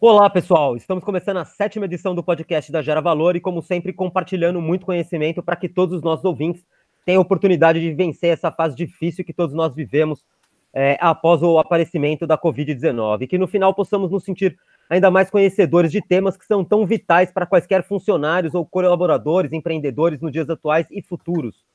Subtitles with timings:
[0.00, 0.76] Olá, pessoal!
[0.76, 4.86] Estamos começando a sétima edição do podcast da Gera Valor e, como sempre, compartilhando muito
[4.86, 6.64] conhecimento para que todos os nossos ouvintes
[7.04, 10.24] tenham a oportunidade de vencer essa fase difícil que todos nós vivemos
[10.72, 14.56] é, após o aparecimento da Covid-19 e que no final possamos nos sentir
[14.88, 20.20] ainda mais conhecedores de temas que são tão vitais para quaisquer funcionários ou colaboradores, empreendedores
[20.20, 21.66] nos dias atuais e futuros.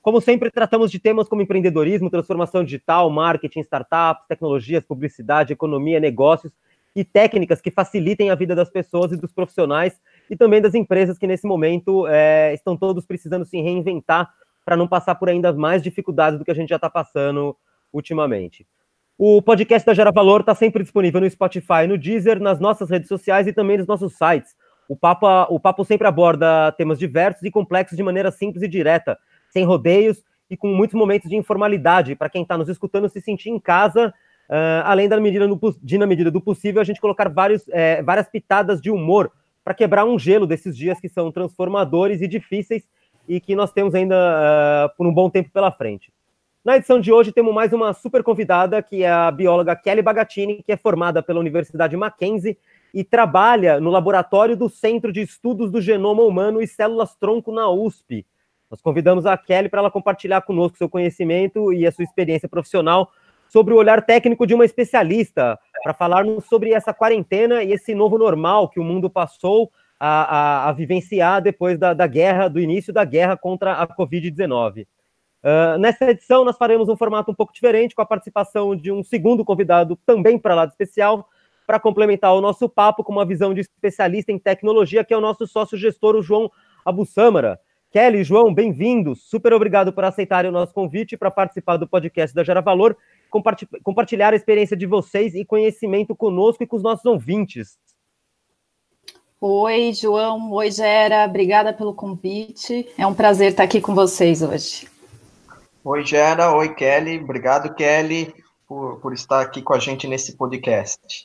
[0.00, 6.54] Como sempre, tratamos de temas como empreendedorismo, transformação digital, marketing, startups, tecnologias, publicidade, economia, negócios
[6.96, 10.00] e técnicas que facilitem a vida das pessoas e dos profissionais
[10.30, 14.32] e também das empresas que nesse momento é, estão todos precisando se reinventar
[14.64, 17.54] para não passar por ainda mais dificuldades do que a gente já está passando
[17.92, 18.66] ultimamente.
[19.18, 23.08] O podcast da Gera Valor está sempre disponível no Spotify, no Deezer, nas nossas redes
[23.08, 24.56] sociais e também nos nossos sites.
[24.88, 29.18] O papo, o papo sempre aborda temas diversos e complexos de maneira simples e direta,
[29.50, 33.50] sem rodeios e com muitos momentos de informalidade, para quem está nos escutando se sentir
[33.50, 34.14] em casa
[34.48, 38.02] Uh, além da medida do, de, na medida do possível, a gente colocar vários, é,
[38.02, 39.30] várias pitadas de humor
[39.64, 42.86] para quebrar um gelo desses dias que são transformadores e difíceis
[43.28, 46.12] e que nós temos ainda uh, por um bom tempo pela frente.
[46.64, 50.62] Na edição de hoje, temos mais uma super convidada, que é a bióloga Kelly Bagatini,
[50.64, 52.58] que é formada pela Universidade Mackenzie
[52.92, 58.26] e trabalha no laboratório do Centro de Estudos do Genoma Humano e Células-Tronco na USP.
[58.70, 63.10] Nós convidamos a Kelly para ela compartilhar conosco seu conhecimento e a sua experiência profissional
[63.48, 68.18] sobre o olhar técnico de uma especialista, para falarmos sobre essa quarentena e esse novo
[68.18, 70.08] normal que o mundo passou a,
[70.66, 74.82] a, a vivenciar depois da, da, guerra, do início da guerra contra a Covid-19.
[74.82, 74.86] Uh,
[75.44, 79.02] ah, nessa edição, nós faremos um formato um pouco diferente, com a participação de um
[79.02, 81.28] segundo convidado, também para lado especial,
[81.66, 85.20] para complementar o nosso papo com uma visão de especialista em tecnologia, que é o
[85.20, 86.50] nosso sócio gestor, o João
[86.84, 87.60] Abussamara.
[87.90, 89.22] Kelly, João, bem-vindos.
[89.22, 92.96] Super obrigado por aceitarem o nosso convite para participar do podcast da Gera Valor
[93.82, 97.78] compartilhar a experiência de vocês e conhecimento conosco e com os nossos ouvintes.
[99.40, 100.50] Oi, João.
[100.52, 101.26] Oi, Gera.
[101.26, 102.88] Obrigada pelo convite.
[102.96, 104.88] É um prazer estar aqui com vocês hoje.
[105.84, 106.54] Oi, Gera.
[106.56, 107.18] Oi, Kelly.
[107.18, 108.34] Obrigado, Kelly,
[108.66, 111.24] por, por estar aqui com a gente nesse podcast.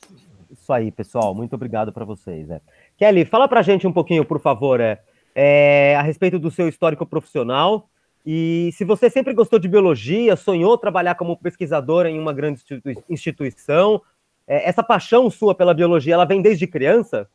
[0.50, 1.34] Isso aí, pessoal.
[1.34, 2.50] Muito obrigado para vocês.
[2.50, 2.60] É.
[2.98, 5.00] Kelly, fala para a gente um pouquinho, por favor, é,
[5.34, 7.88] é, a respeito do seu histórico profissional
[8.24, 12.62] e se você sempre gostou de biologia, sonhou trabalhar como pesquisadora em uma grande
[13.08, 14.00] instituição,
[14.46, 17.28] é, essa paixão sua pela biologia, ela vem desde criança?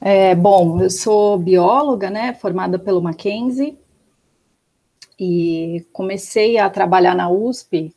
[0.00, 3.78] É, bom, eu sou bióloga, né, formada pelo Mackenzie,
[5.18, 7.94] e comecei a trabalhar na USP,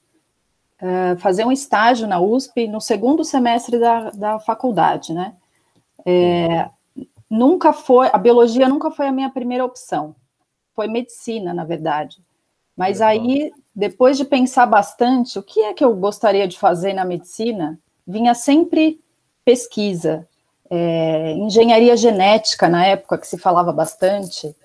[0.81, 5.33] uh, fazer um estágio na USP no segundo semestre da, da faculdade, né.
[6.05, 6.69] É,
[7.29, 10.15] nunca foi, a biologia nunca foi a minha primeira opção
[10.79, 12.23] foi medicina, na verdade.
[12.73, 17.03] Mas aí, depois de pensar bastante, o que é que eu gostaria de fazer na
[17.03, 18.97] medicina, vinha sempre
[19.43, 20.25] pesquisa,
[20.69, 24.55] é, engenharia genética, na época que se falava bastante.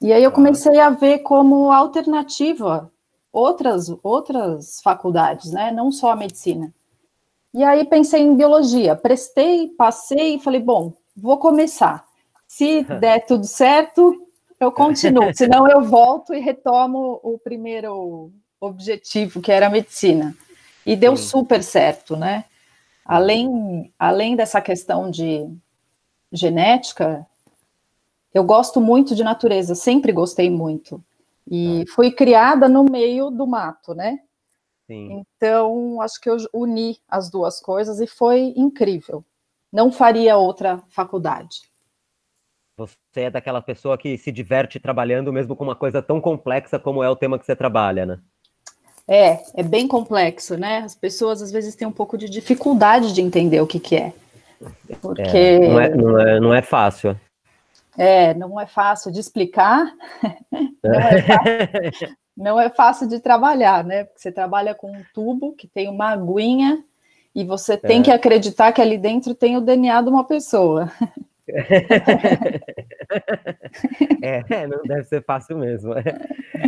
[0.00, 2.90] E aí eu comecei a ver como alternativa
[3.30, 5.70] outras, outras faculdades, né?
[5.70, 6.72] Não só a medicina.
[7.52, 12.02] E aí pensei em biologia, prestei, passei e falei, bom, vou começar.
[12.48, 14.26] Se der tudo certo,
[14.60, 20.36] eu continuo, senão eu volto e retomo o primeiro objetivo, que era a medicina.
[20.84, 21.24] E deu Sim.
[21.24, 22.44] super certo, né?
[23.04, 25.48] Além, além dessa questão de
[26.30, 27.26] genética,
[28.32, 31.02] eu gosto muito de natureza, sempre gostei muito.
[31.50, 31.92] E tá.
[31.94, 34.20] fui criada no meio do mato, né?
[34.86, 35.24] Sim.
[35.36, 39.24] Então, acho que eu uni as duas coisas e foi incrível.
[39.72, 41.69] Não faria outra faculdade.
[42.80, 47.04] Você é daquela pessoa que se diverte trabalhando mesmo com uma coisa tão complexa como
[47.04, 48.18] é o tema que você trabalha, né?
[49.06, 50.78] É, é bem complexo, né?
[50.78, 54.12] As pessoas às vezes têm um pouco de dificuldade de entender o que, que é.
[55.02, 55.36] Porque.
[55.36, 57.18] É, não, é, não, é, não é fácil.
[57.98, 59.92] É, não é fácil de explicar,
[60.82, 64.04] não, é fácil, não é fácil de trabalhar, né?
[64.04, 66.82] Porque você trabalha com um tubo que tem uma aguinha
[67.34, 68.02] e você tem é.
[68.04, 70.90] que acreditar que ali dentro tem o DNA de uma pessoa.
[74.22, 75.94] é, não deve ser fácil mesmo.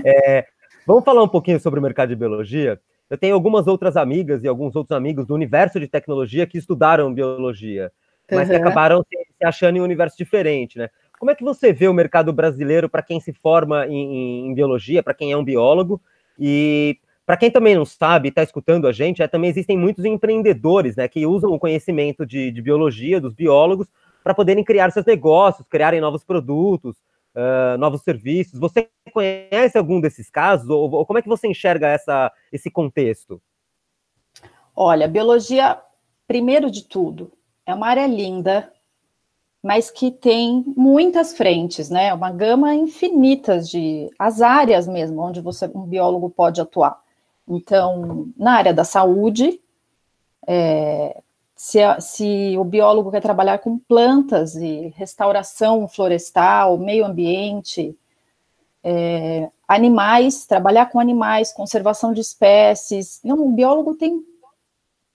[0.05, 0.46] É,
[0.84, 2.81] vamos falar um pouquinho sobre o mercado de biologia.
[3.08, 7.14] Eu tenho algumas outras amigas e alguns outros amigos do universo de tecnologia que estudaram
[7.14, 7.93] biologia,
[8.29, 8.56] mas uhum.
[8.56, 10.88] que acabaram se, se, achando em um universo diferente, né?
[11.20, 15.05] Como é que você vê o mercado brasileiro para quem se forma em, em biologia,
[15.05, 16.02] para quem é um biólogo?
[16.37, 20.96] E para quem também não sabe, está escutando a gente, é, também existem muitos empreendedores
[20.96, 23.87] né, que usam o conhecimento de, de biologia, dos biólogos,
[24.22, 26.96] para poderem criar seus negócios, criarem novos produtos,
[27.34, 28.58] uh, novos serviços.
[28.58, 30.69] Você conhece algum desses casos?
[30.69, 33.40] Ou, ou, como é que você enxerga essa, esse contexto?
[34.74, 35.78] Olha, biologia,
[36.26, 37.32] primeiro de tudo,
[37.66, 38.72] é uma área linda,
[39.62, 42.12] mas que tem muitas frentes, né?
[42.12, 47.00] Uma gama infinita de as áreas mesmo onde você um biólogo pode atuar.
[47.46, 49.60] Então, na área da saúde,
[50.46, 51.22] é,
[51.62, 57.97] se, se o biólogo quer trabalhar com plantas e restauração florestal, meio ambiente,
[58.82, 63.20] é, animais, trabalhar com animais, conservação de espécies.
[63.23, 64.26] Não, o biólogo tem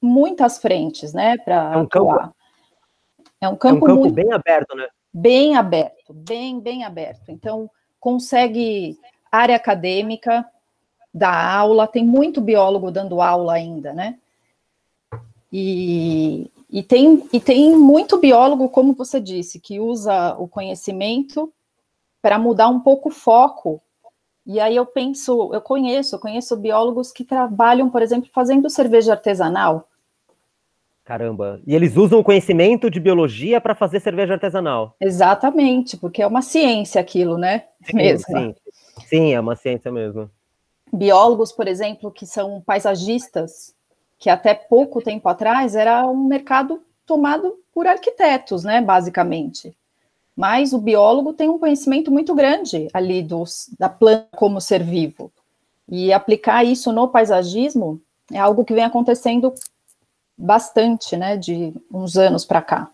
[0.02, 2.18] muitas frentes, né, para é um atuar.
[2.18, 2.36] Campo,
[3.42, 4.88] é um campo, é um campo muito, bem aberto, né?
[5.14, 7.30] Bem aberto, bem, bem aberto.
[7.30, 8.98] Então, consegue
[9.30, 10.46] área acadêmica,
[11.14, 14.18] dar aula, tem muito biólogo dando aula ainda, né?
[15.52, 21.52] E, e, tem, e tem muito biólogo, como você disse, que usa o conhecimento
[22.22, 23.82] para mudar um pouco o foco.
[24.46, 29.14] E aí eu penso, eu conheço, eu conheço biólogos que trabalham, por exemplo, fazendo cerveja
[29.14, 29.88] artesanal.
[31.08, 34.94] Caramba, e eles usam o conhecimento de biologia para fazer cerveja artesanal.
[35.00, 37.64] Exatamente, porque é uma ciência aquilo, né?
[37.82, 38.26] Sim, mesmo.
[38.26, 38.56] Sim,
[39.06, 40.30] sim, é uma ciência mesmo.
[40.92, 43.74] Biólogos, por exemplo, que são paisagistas,
[44.18, 49.76] que até pouco tempo atrás era um mercado tomado por arquitetos, né, basicamente.
[50.36, 55.32] Mas o biólogo tem um conhecimento muito grande ali dos, da planta como ser vivo.
[55.90, 59.54] E aplicar isso no paisagismo é algo que vem acontecendo
[60.38, 62.92] bastante, né, de uns anos para cá.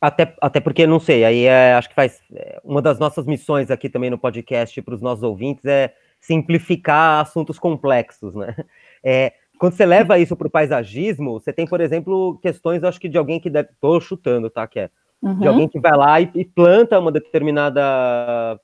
[0.00, 2.20] Até, até porque, não sei, aí é, acho que faz.
[2.32, 7.20] É, uma das nossas missões aqui também no podcast para os nossos ouvintes é simplificar
[7.20, 8.54] assuntos complexos, né?
[9.02, 13.08] É, quando você leva isso para o paisagismo, você tem, por exemplo, questões, acho que
[13.08, 13.70] de alguém que deve.
[13.70, 14.66] Estou chutando, tá?
[14.66, 14.90] Que é
[15.22, 15.38] uhum.
[15.38, 18.58] de alguém que vai lá e, e, planta uma determinada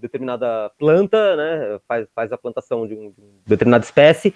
[0.00, 1.78] determinada planta, né?
[1.86, 4.34] Faz, faz a plantação de, um, de uma determinada espécie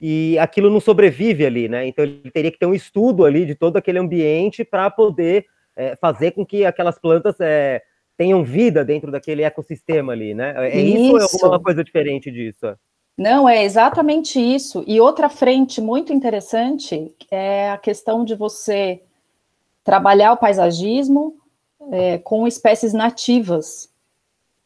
[0.00, 1.86] e aquilo não sobrevive ali, né?
[1.86, 5.94] Então ele teria que ter um estudo ali de todo aquele ambiente para poder é,
[5.96, 7.80] fazer com que aquelas plantas é,
[8.16, 10.54] tenham vida dentro daquele ecossistema ali, né?
[10.56, 12.76] É isso, isso ou é alguma coisa diferente disso?
[13.16, 14.82] Não, é exatamente isso.
[14.86, 19.02] E outra frente muito interessante é a questão de você
[19.84, 21.36] trabalhar o paisagismo
[21.92, 23.88] é, com espécies nativas.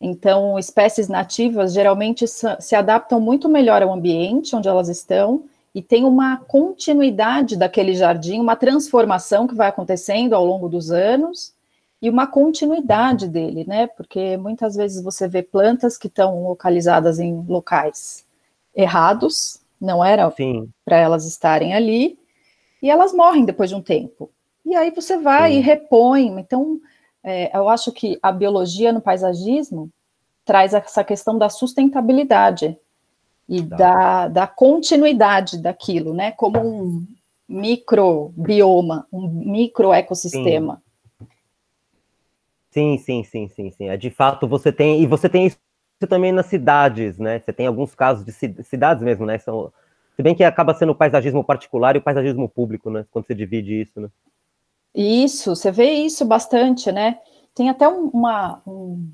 [0.01, 6.05] Então, espécies nativas geralmente se adaptam muito melhor ao ambiente onde elas estão e tem
[6.05, 11.53] uma continuidade daquele jardim, uma transformação que vai acontecendo ao longo dos anos
[12.01, 13.89] e uma continuidade dele, né?
[13.89, 18.28] Porque muitas vezes você vê plantas que estão localizadas em locais
[18.75, 20.33] errados, não era
[20.85, 22.19] para elas estarem ali,
[22.83, 24.31] e elas morrem depois de um tempo.
[24.65, 25.59] E aí você vai Sim.
[25.59, 26.27] e repõe.
[26.39, 26.81] Então,
[27.23, 29.91] é, eu acho que a biologia no paisagismo
[30.45, 32.77] traz essa questão da sustentabilidade
[33.49, 33.77] e tá.
[33.77, 36.33] da, da continuidade daquilo, né?
[36.33, 37.07] Como um
[37.49, 40.83] microbioma, um microecossistema.
[42.71, 43.89] Sim, sim, sim, sim, sim.
[43.89, 45.59] É de fato você tem e você tem isso
[46.07, 47.41] também nas cidades, né?
[47.41, 49.39] Você tem alguns casos de cidades mesmo, né?
[49.39, 49.73] São,
[50.15, 53.05] se bem que acaba sendo o paisagismo particular e o paisagismo público, né?
[53.11, 54.09] Quando você divide isso, né?
[54.95, 57.19] Isso, você vê isso bastante, né?
[57.55, 59.11] Tem até uma, um,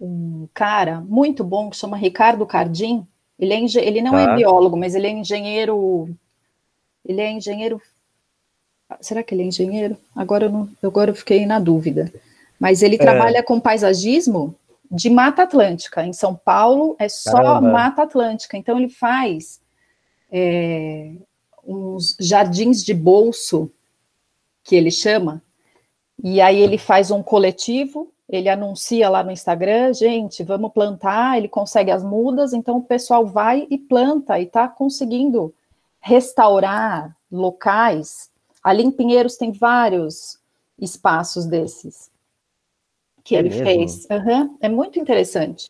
[0.00, 3.06] um cara muito bom que chama Ricardo Cardim.
[3.38, 4.32] Ele, é, ele não é tá.
[4.32, 6.08] é biólogo, mas ele é engenheiro.
[7.04, 7.80] Ele é engenheiro.
[9.00, 9.96] Será que ele é engenheiro?
[10.14, 12.12] Agora eu, não, agora eu fiquei na dúvida.
[12.58, 12.98] Mas ele é.
[12.98, 14.54] trabalha com paisagismo
[14.90, 16.04] de Mata Atlântica.
[16.04, 17.72] Em São Paulo é só Caramba.
[17.72, 18.56] Mata Atlântica.
[18.56, 19.60] Então ele faz
[20.30, 21.12] é,
[21.64, 23.70] uns jardins de bolso,
[24.64, 25.42] que ele chama,
[26.22, 31.48] e aí ele faz um coletivo, ele anuncia lá no Instagram, gente, vamos plantar, ele
[31.48, 35.54] consegue as mudas, então o pessoal vai e planta e está conseguindo
[36.00, 38.30] restaurar locais.
[38.62, 40.38] Ali em Pinheiros tem vários
[40.78, 42.10] espaços desses
[43.28, 43.64] que é ele mesmo?
[43.64, 44.06] fez.
[44.10, 45.66] Uhum, é muito interessante.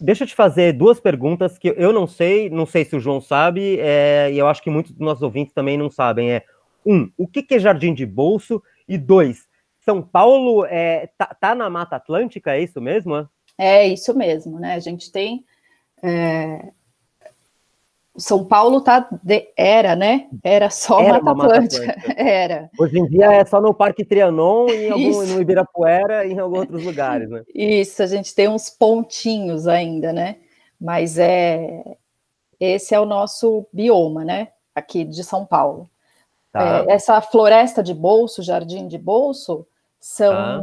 [0.00, 3.20] Deixa eu te fazer duas perguntas que eu não sei, não sei se o João
[3.20, 6.30] sabe, é, e eu acho que muitos dos nossos ouvintes também não sabem.
[6.30, 6.44] É
[6.86, 8.62] um, o que, que é jardim de bolso?
[8.86, 9.48] E dois,
[9.80, 13.28] São Paulo é, tá, tá na Mata Atlântica, é isso mesmo?
[13.58, 14.74] É isso mesmo, né?
[14.74, 15.44] A gente tem
[16.02, 16.70] é,
[18.16, 20.28] são Paulo tá de, era, né?
[20.42, 21.86] Era só era Mata, Atlântica.
[21.86, 22.22] Mata Atlântica.
[22.22, 22.70] Era.
[22.78, 26.60] Hoje em dia é só no Parque Trianon e algum, no Ibirapuera e em alguns
[26.60, 27.42] outros lugares, né?
[27.52, 30.36] Isso, a gente tem uns pontinhos ainda, né?
[30.80, 31.96] Mas é
[32.60, 34.48] esse é o nosso bioma, né?
[34.74, 35.90] Aqui de São Paulo.
[36.52, 36.84] Tá.
[36.88, 39.66] É, essa floresta de bolso, jardim de bolso,
[39.98, 40.62] são ah.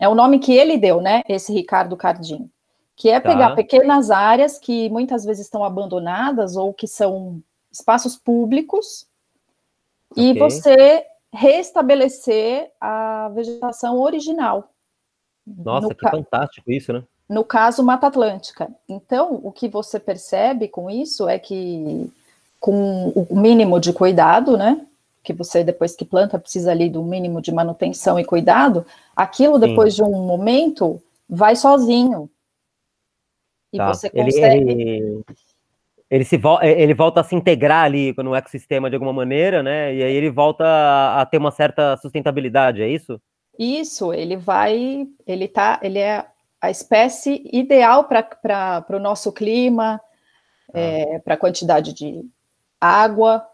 [0.00, 1.22] é o nome que ele deu, né?
[1.28, 2.50] Esse Ricardo Cardim
[3.02, 3.56] que é pegar tá.
[3.56, 9.08] pequenas áreas que muitas vezes estão abandonadas ou que são espaços públicos
[10.12, 10.30] okay.
[10.30, 14.70] e você restabelecer a vegetação original.
[15.44, 17.02] Nossa, no que fantástico isso, né?
[17.28, 18.70] No caso, Mata Atlântica.
[18.88, 22.08] Então, o que você percebe com isso é que,
[22.60, 24.86] com o mínimo de cuidado, né?
[25.24, 29.96] Que você, depois que planta, precisa ali do mínimo de manutenção e cuidado, aquilo, depois
[29.96, 30.04] Sim.
[30.04, 32.30] de um momento, vai sozinho.
[33.72, 33.88] E tá.
[33.88, 34.70] você consegue.
[34.70, 35.24] Ele, ele,
[36.10, 39.94] ele, se vo ele volta a se integrar ali no ecossistema de alguma maneira, né?
[39.94, 43.20] E aí ele volta a, a ter uma certa sustentabilidade, é isso?
[43.58, 46.26] Isso, ele vai, ele tá, ele é
[46.60, 50.00] a espécie ideal para o nosso clima,
[50.72, 50.78] ah.
[50.78, 52.24] é, para a quantidade de
[52.80, 53.46] água.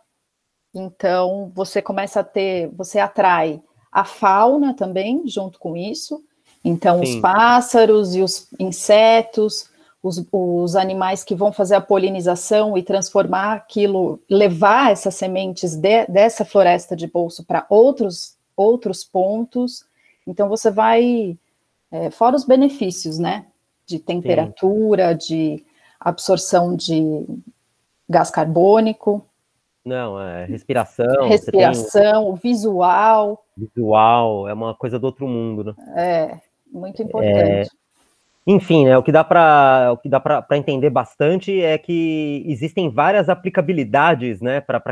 [0.74, 6.22] Então, você começa a ter, você atrai a fauna também junto com isso.
[6.64, 7.14] Então, Sim.
[7.14, 9.67] os pássaros e os insetos,
[10.02, 16.06] os, os, animais que vão fazer a polinização e transformar aquilo, levar essas sementes de,
[16.06, 19.84] dessa floresta de bolso para outros, outros pontos.
[20.26, 21.36] Então, você vai
[21.90, 23.46] é, fora os benefícios, né?
[23.86, 25.18] De temperatura, Sim.
[25.26, 25.64] de
[25.98, 27.26] absorção de
[28.08, 29.24] gás carbônico.
[29.84, 31.28] Não, é respiração.
[31.28, 32.34] Respiração, tem...
[32.36, 33.44] visual.
[33.56, 35.74] Visual, é uma coisa do outro mundo, né?
[35.96, 36.40] É,
[36.70, 37.68] muito importante.
[37.74, 37.87] É...
[38.46, 42.88] Enfim, né, o que dá para o que dá para entender bastante é que existem
[42.88, 44.82] várias aplicabilidades, né, para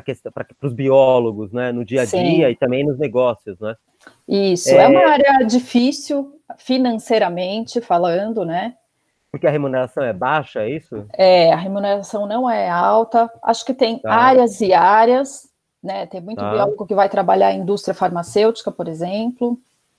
[0.63, 2.45] os biólogos, né, no dia a dia Sim.
[2.45, 3.75] e também nos negócios, né?
[4.29, 4.85] Isso, é...
[4.85, 8.75] é uma área difícil financeiramente falando, né?
[9.31, 11.07] Porque a remuneração é baixa, é isso?
[11.13, 13.31] É, a remuneração não é alta.
[13.43, 14.11] Acho que tem tá.
[14.11, 15.49] áreas e áreas,
[15.83, 16.07] né?
[16.07, 16.51] Tem muito tá.
[16.51, 19.59] biólogo que vai trabalhar em indústria farmacêutica, por exemplo,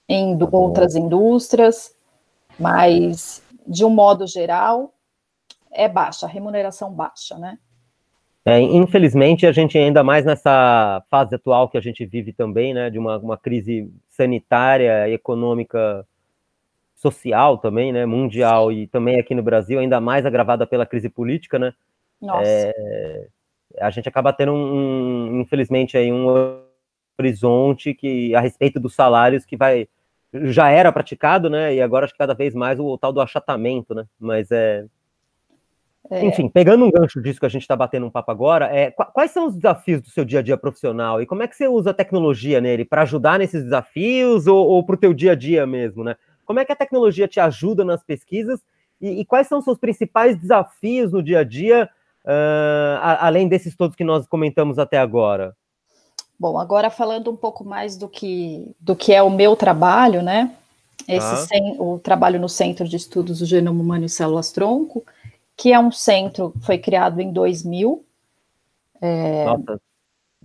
[0.10, 1.94] em tá outras indústrias,
[2.60, 4.94] mas de um modo geral
[5.72, 7.58] é baixa, a remuneração baixa, né?
[8.46, 12.90] É, infelizmente, a gente ainda mais nessa fase atual que a gente vive também, né,
[12.90, 16.08] de uma, uma crise sanitária, econômica,
[16.96, 21.60] social também, né, mundial e também aqui no Brasil, ainda mais agravada pela crise política,
[21.60, 21.74] né?
[22.22, 22.50] Nossa.
[22.50, 23.28] É,
[23.82, 26.26] a gente acaba tendo um, um, infelizmente aí um
[27.20, 29.90] horizonte que a respeito dos salários que vai
[30.34, 31.74] já era praticado, né?
[31.76, 34.06] E agora acho que cada vez mais o, tal do achatamento, né?
[34.20, 34.86] Mas é
[36.10, 36.26] é.
[36.26, 39.32] Enfim, pegando um gancho disso que a gente está batendo um papo agora, é, quais
[39.32, 41.90] são os desafios do seu dia a dia profissional e como é que você usa
[41.90, 45.68] a tecnologia nele para ajudar nesses desafios ou, ou para o teu dia a dia
[45.68, 46.16] mesmo, né?
[46.46, 48.62] Como é que a tecnologia te ajuda nas pesquisas
[49.02, 51.90] e, e quais são os seus principais desafios no dia a dia,
[52.24, 55.54] uh, além desses todos que nós comentamos até agora?
[56.40, 60.52] Bom, agora falando um pouco mais do que, do que é o meu trabalho, né?
[61.08, 61.38] Esse ah.
[61.38, 65.06] sem, o trabalho no Centro de Estudos do Genoma Humano e Células Tronco,
[65.56, 68.06] que é um centro, foi criado em 2000.
[69.02, 69.46] É...
[69.46, 69.82] Nossa,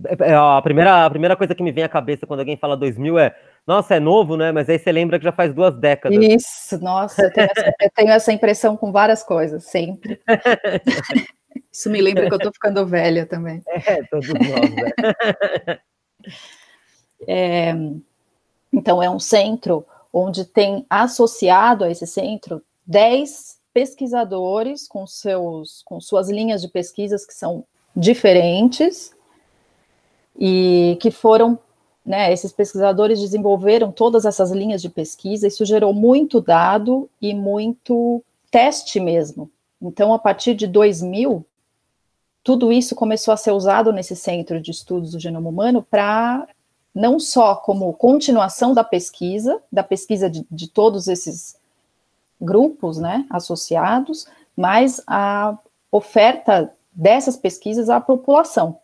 [0.05, 2.75] é, é, a primeira, a primeira coisa que me vem à cabeça quando alguém fala
[2.75, 3.35] 2000 é,
[3.65, 4.51] nossa, é novo, né?
[4.51, 6.17] Mas aí você lembra que já faz duas décadas.
[6.21, 10.19] Isso, nossa, eu tenho essa, eu tenho essa impressão com várias coisas, sempre.
[11.73, 13.63] Isso me lembra que eu tô ficando velha também.
[13.87, 15.79] É, todos nós, né?
[17.27, 17.73] é,
[18.71, 25.99] então, é um centro onde tem associado a esse centro 10 pesquisadores com, seus, com
[25.99, 27.65] suas linhas de pesquisas que são
[27.95, 29.15] diferentes
[30.37, 31.57] e que foram,
[32.05, 38.23] né, esses pesquisadores desenvolveram todas essas linhas de pesquisa, isso gerou muito dado e muito
[38.51, 39.49] teste mesmo.
[39.81, 41.43] Então, a partir de 2000,
[42.43, 46.45] tudo isso começou a ser usado nesse centro de estudos do genoma humano para
[46.93, 51.57] não só como continuação da pesquisa, da pesquisa de, de todos esses
[52.39, 55.57] grupos né, associados, mas a
[55.91, 58.77] oferta dessas pesquisas à população.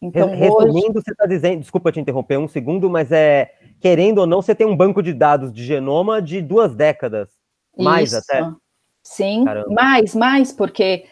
[0.00, 1.04] Então, Resumindo, hoje...
[1.04, 4.66] você está dizendo, desculpa te interromper um segundo, mas é querendo ou não, você tem
[4.66, 7.28] um banco de dados de genoma de duas décadas,
[7.76, 8.18] mais Isso.
[8.18, 8.50] até.
[9.02, 9.68] Sim, Caramba.
[9.70, 11.06] mais, mais, porque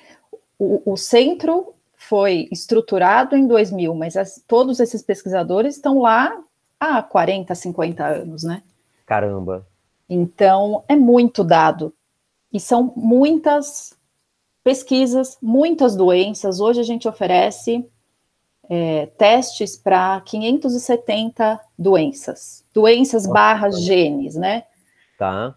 [0.59, 6.39] o, o, centro foi estruturado em 2000, mas as, todos esses pesquisadores estão lá
[6.79, 8.63] há 40, 50 anos, né?
[9.07, 9.67] Caramba.
[10.09, 11.95] Então, é muito dado.
[12.53, 13.99] E são muitas
[14.63, 16.61] pesquisas, muitas doenças.
[16.61, 17.85] Hoje a gente oferece
[18.69, 22.65] é, testes para 570 doenças.
[22.73, 24.65] Doenças barra genes, né?
[25.19, 25.57] Tá.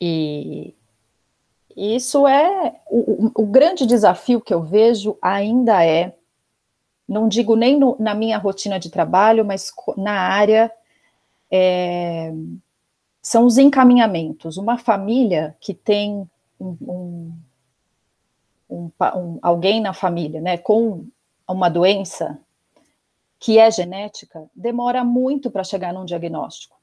[0.00, 0.74] E
[1.76, 6.14] isso é o, o, grande desafio que eu vejo ainda é,
[7.08, 10.72] não digo nem no, na minha rotina de trabalho, mas na área
[11.50, 12.32] é,
[13.20, 14.56] são os encaminhamentos.
[14.56, 16.28] Uma família que tem
[16.60, 17.32] um, um,
[18.70, 21.06] um, um, alguém na família, né, com
[21.48, 22.38] uma doença
[23.38, 26.76] que é genética, demora muito para chegar num diagnóstico.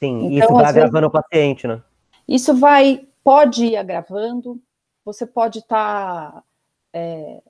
[0.00, 1.82] Sim, então, isso vai agravando vezes, o paciente, né?
[2.26, 4.60] Isso vai, pode ir agravando,
[5.04, 6.32] você pode estar.
[6.32, 6.42] Tá,
[6.92, 7.42] é,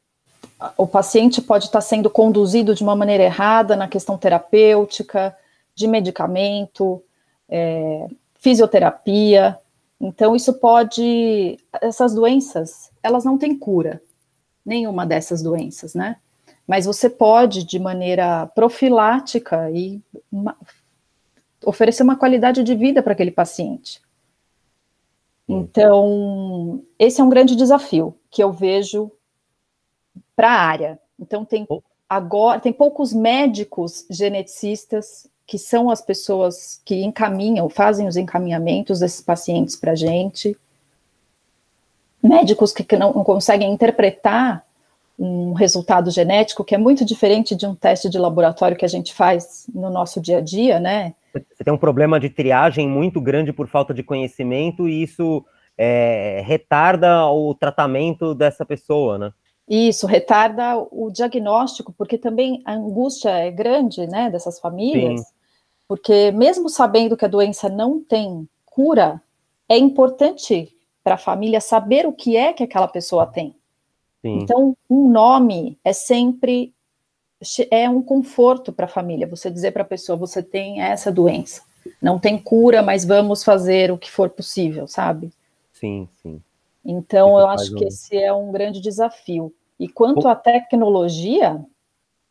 [0.79, 5.37] o paciente pode estar tá sendo conduzido de uma maneira errada na questão terapêutica,
[5.75, 7.03] de medicamento,
[7.49, 9.59] é, fisioterapia.
[10.01, 11.59] Então, isso pode.
[11.81, 14.01] Essas doenças, elas não têm cura,
[14.65, 16.17] nenhuma dessas doenças, né?
[16.67, 20.01] Mas você pode, de maneira profilática, e
[20.33, 20.57] uma,
[21.65, 24.01] oferecer uma qualidade de vida para aquele paciente.
[25.49, 29.11] Então, esse é um grande desafio que eu vejo
[30.35, 30.99] para a área.
[31.19, 31.67] Então, tem
[32.09, 39.21] agora tem poucos médicos geneticistas que são as pessoas que encaminham, fazem os encaminhamentos desses
[39.21, 40.57] pacientes para a gente.
[42.23, 44.65] Médicos que, que não, não conseguem interpretar
[45.19, 49.15] um resultado genético que é muito diferente de um teste de laboratório que a gente
[49.15, 51.15] faz no nosso dia a dia, né?
[51.33, 55.45] Você tem um problema de triagem muito grande por falta de conhecimento e isso
[55.77, 59.33] é, retarda o tratamento dessa pessoa, né?
[59.69, 65.27] Isso, retarda o diagnóstico, porque também a angústia é grande, né, dessas famílias, Sim.
[65.89, 69.23] porque mesmo sabendo que a doença não tem cura,
[69.67, 70.69] é importante
[71.03, 73.57] para a família saber o que é que aquela pessoa tem.
[74.25, 74.39] Sim.
[74.39, 76.73] Então, um nome é sempre
[77.71, 79.27] é um conforto para a família.
[79.27, 81.61] Você dizer para a pessoa, você tem essa doença,
[82.01, 85.31] não tem cura, mas vamos fazer o que for possível, sabe?
[85.75, 86.41] Sim, sim.
[86.83, 87.77] Então, eu acho um...
[87.77, 89.53] que esse é um grande desafio.
[89.79, 91.63] E quanto à tecnologia,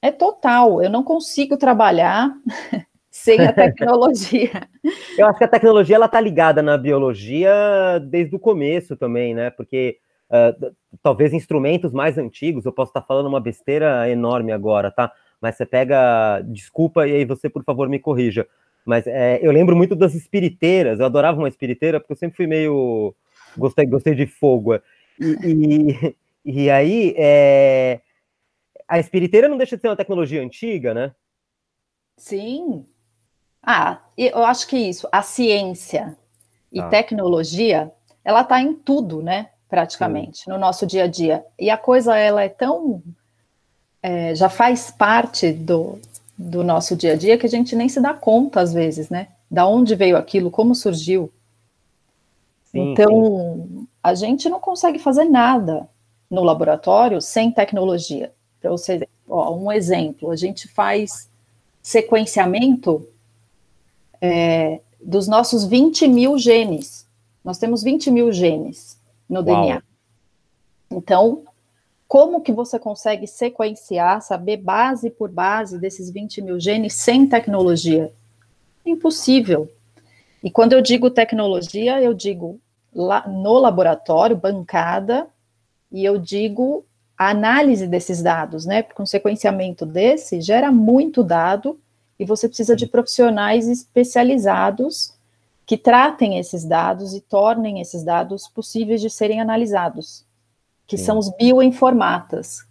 [0.02, 0.82] é total.
[0.82, 2.36] Eu não consigo trabalhar
[3.12, 4.68] sem a tecnologia.
[5.16, 9.52] eu acho que a tecnologia ela está ligada na biologia desde o começo também, né?
[9.52, 10.00] Porque
[10.34, 15.12] uh, talvez instrumentos mais antigos, eu posso estar falando uma besteira enorme agora, tá?
[15.40, 18.48] Mas você pega, desculpa, e aí você, por favor, me corrija.
[18.86, 22.48] Mas é, eu lembro muito das espiriteiras, eu adorava uma espiriteira, porque eu sempre fui
[22.48, 23.14] meio.
[23.58, 24.76] Gostei, gostei de fogo.
[25.20, 26.16] E, e,
[26.64, 28.02] e aí, é,
[28.88, 31.14] a espiriteira não deixa de ser uma tecnologia antiga, né?
[32.18, 32.86] Sim.
[33.62, 36.18] Ah, eu acho que isso, a ciência
[36.72, 36.90] e ah.
[36.90, 37.92] tecnologia,
[38.26, 39.50] ela está em tudo, né?
[39.74, 40.52] Praticamente, Sim.
[40.52, 41.44] no nosso dia a dia.
[41.58, 43.02] E a coisa, ela é tão.
[44.04, 45.98] É, já faz parte do,
[46.38, 49.30] do nosso dia a dia que a gente nem se dá conta, às vezes, né?
[49.50, 51.34] Da onde veio aquilo, como surgiu.
[52.66, 53.88] Sim, então, sim.
[54.04, 55.90] a gente não consegue fazer nada
[56.30, 58.32] no laboratório sem tecnologia.
[58.62, 61.28] Para você, ó, um exemplo, a gente faz
[61.82, 63.08] sequenciamento
[64.22, 67.08] é, dos nossos 20 mil genes.
[67.44, 69.46] Nós temos 20 mil genes no Uau.
[69.46, 69.84] DNA.
[70.92, 71.44] Então,
[72.08, 78.14] como que você consegue sequenciar, saber base por base desses 20 mil genes sem tecnologia?
[78.86, 79.70] Impossível.
[80.44, 82.60] E quando eu digo tecnologia, eu digo
[82.94, 85.28] lá no laboratório, bancada,
[85.92, 86.86] e eu digo
[87.18, 88.84] a análise desses dados, né?
[88.84, 91.80] Porque um sequenciamento desse gera muito dado
[92.20, 95.14] e você precisa de profissionais especializados
[95.66, 100.26] que tratem esses dados e tornem esses dados possíveis de serem analisados,
[100.86, 101.06] que Sim.
[101.06, 102.66] são os bioinformatas.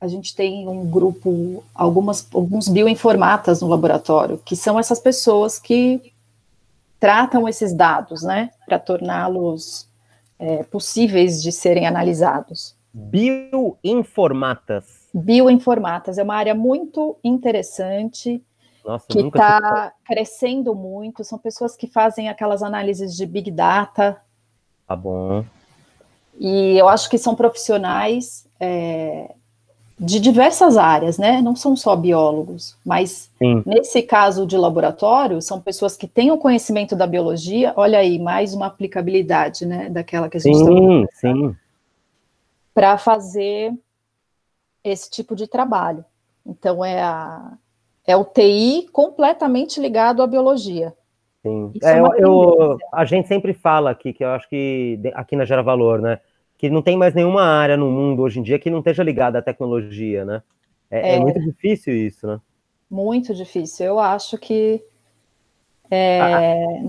[0.00, 6.12] A gente tem um grupo, algumas, alguns bioinformatas no laboratório, que são essas pessoas que
[6.98, 9.88] tratam esses dados, né, para torná-los
[10.38, 12.74] é, possíveis de serem analisados.
[12.92, 15.08] Bioinformatas.
[15.14, 18.42] Bioinformatas é uma área muito interessante
[18.84, 21.24] nossa, que está crescendo muito.
[21.24, 24.20] São pessoas que fazem aquelas análises de big data.
[24.86, 25.44] Tá bom.
[26.38, 29.34] E eu acho que são profissionais é,
[29.98, 31.42] de diversas áreas, né?
[31.42, 33.62] Não são só biólogos, mas sim.
[33.66, 37.74] nesse caso de laboratório, são pessoas que têm o conhecimento da biologia.
[37.76, 39.90] Olha aí, mais uma aplicabilidade, né?
[39.90, 41.56] Daquela que a gente sim, sim.
[42.72, 43.74] Para fazer
[44.82, 46.02] esse tipo de trabalho.
[46.46, 47.52] Então, é a,
[48.10, 50.92] é o TI completamente ligado à biologia.
[51.42, 51.72] Sim.
[51.82, 55.44] É, é eu, eu, a gente sempre fala aqui, que eu acho que aqui na
[55.44, 56.20] Gera Valor, né?
[56.58, 59.38] Que não tem mais nenhuma área no mundo hoje em dia que não esteja ligada
[59.38, 60.42] à tecnologia, né?
[60.90, 62.40] É, é, é muito difícil isso, né?
[62.90, 63.86] Muito difícil.
[63.86, 64.82] Eu acho que
[65.90, 66.20] é,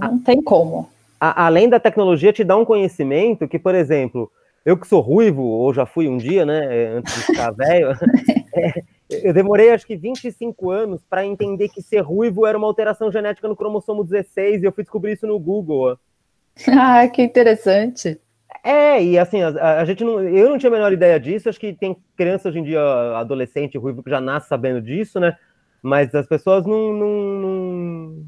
[0.02, 0.90] a, não tem como.
[1.20, 4.32] A, além da tecnologia te dá um conhecimento que, por exemplo,
[4.66, 6.96] eu que sou ruivo, ou já fui um dia, né?
[6.98, 7.92] Antes de ficar velho,
[8.56, 8.84] é,
[9.24, 13.48] eu demorei acho que 25 anos para entender que ser ruivo era uma alteração genética
[13.48, 15.98] no cromossomo 16 e eu fui descobrir isso no Google.
[16.68, 18.20] Ah, que interessante.
[18.64, 20.22] É, e assim, a, a, gente não.
[20.22, 21.50] Eu não tinha a menor ideia disso.
[21.50, 22.82] Acho que tem criança hoje em dia,
[23.16, 25.36] adolescente, ruivo, que já nasce sabendo disso, né?
[25.82, 26.94] Mas as pessoas não.
[26.94, 28.26] Não, não,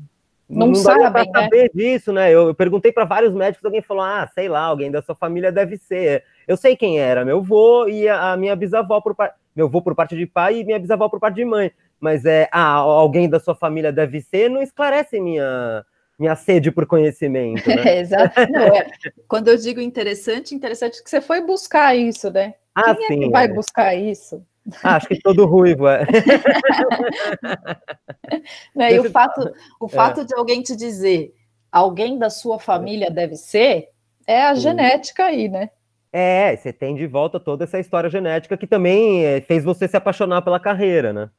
[0.50, 1.32] não, não sabem, né?
[1.32, 2.32] saber disso, né?
[2.32, 5.52] Eu, eu perguntei para vários médicos, alguém falou: ah, sei lá, alguém da sua família
[5.52, 6.24] deve ser.
[6.48, 9.36] Eu sei quem era, meu avô e a, minha bisavó por parte.
[9.56, 11.72] Meu avô por parte de pai e minha bisavó por parte de mãe.
[12.00, 15.86] Mas é, ah, alguém da sua família deve ser, não esclarece minha
[16.20, 17.68] minha sede por conhecimento.
[17.68, 17.76] Né?
[17.86, 18.40] É, exato.
[18.52, 18.88] Não, é.
[19.28, 22.54] Quando eu digo interessante, interessante que você foi buscar isso, né?
[22.76, 23.54] Ah, Quem sim, é que vai é.
[23.54, 24.46] buscar isso?
[24.82, 26.06] Ah, acho que todo ruivo é.
[28.92, 30.24] e o fato, o fato é.
[30.24, 31.34] de alguém te dizer
[31.74, 33.90] alguém da sua família deve ser,
[34.28, 35.72] é a genética aí, né?
[36.16, 39.98] É, você tem de volta toda essa história genética que também é, fez você se
[39.98, 41.30] apaixonar pela carreira, né?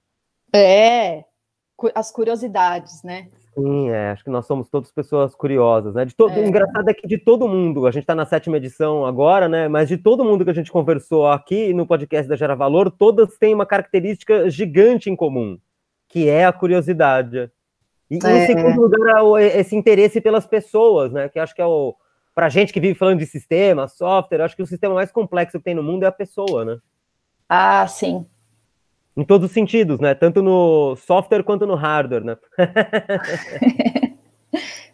[0.52, 1.24] É,
[1.94, 3.28] as curiosidades, né?
[3.54, 6.04] Sim, é, acho que nós somos todas pessoas curiosas, né?
[6.04, 6.40] De todo, é.
[6.40, 9.68] O engraçado é que de todo mundo, a gente está na sétima edição agora, né?
[9.68, 13.38] Mas de todo mundo que a gente conversou aqui no podcast da Gera Valor, todas
[13.38, 15.56] têm uma característica gigante em comum,
[16.08, 17.48] que é a curiosidade.
[18.10, 18.42] E, é.
[18.42, 21.28] em segundo lugar, esse interesse pelas pessoas, né?
[21.28, 21.94] Que acho que é o.
[22.34, 25.64] Pra gente que vive falando de sistema, software, acho que o sistema mais complexo que
[25.64, 26.78] tem no mundo é a pessoa, né?
[27.48, 28.26] Ah, sim
[29.16, 30.14] em todos os sentidos, né?
[30.14, 32.36] Tanto no software quanto no hardware, né?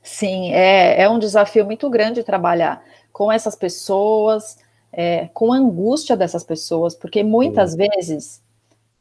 [0.02, 4.58] Sim, é, é um desafio muito grande trabalhar com essas pessoas,
[4.92, 8.42] é, com a angústia dessas pessoas, porque muitas vezes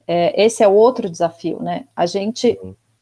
[0.08, 1.86] é, esse é outro desafio, né?
[1.96, 2.58] A gente.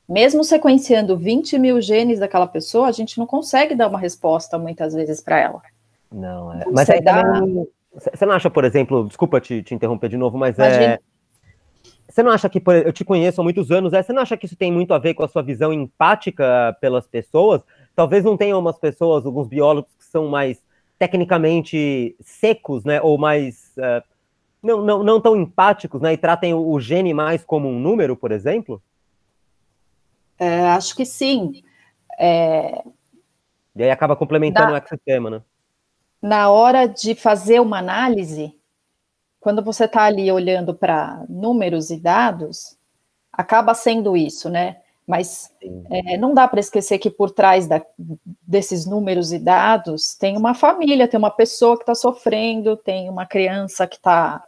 [0.07, 4.93] Mesmo sequenciando 20 mil genes daquela pessoa, a gente não consegue dar uma resposta muitas
[4.93, 5.61] vezes para ela.
[6.11, 6.63] Não, é.
[6.71, 7.23] Mas aí dá...
[7.23, 10.83] também, você não acha, por exemplo, desculpa te, te interromper de novo, mas Imagina.
[10.93, 10.99] é
[12.09, 14.45] você não acha que, eu te conheço há muitos anos, é, você não acha que
[14.45, 17.61] isso tem muito a ver com a sua visão empática pelas pessoas?
[17.95, 20.63] Talvez não tenha umas pessoas, alguns biólogos que são mais
[20.97, 24.03] tecnicamente secos, né, ou mais uh,
[24.63, 28.15] não, não, não tão empáticos, né, e tratem o, o gene mais como um número,
[28.15, 28.81] por exemplo?
[30.39, 31.63] É, acho que sim.
[32.19, 32.83] É...
[33.75, 35.41] E aí acaba complementando na, o ecossistema, né?
[36.21, 38.57] Na hora de fazer uma análise,
[39.39, 42.77] quando você está ali olhando para números e dados,
[43.31, 44.77] acaba sendo isso, né?
[45.05, 45.53] Mas
[45.89, 47.81] é, não dá para esquecer que por trás da,
[48.45, 53.25] desses números e dados tem uma família, tem uma pessoa que está sofrendo, tem uma
[53.25, 54.43] criança que está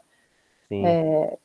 [0.70, 1.38] é,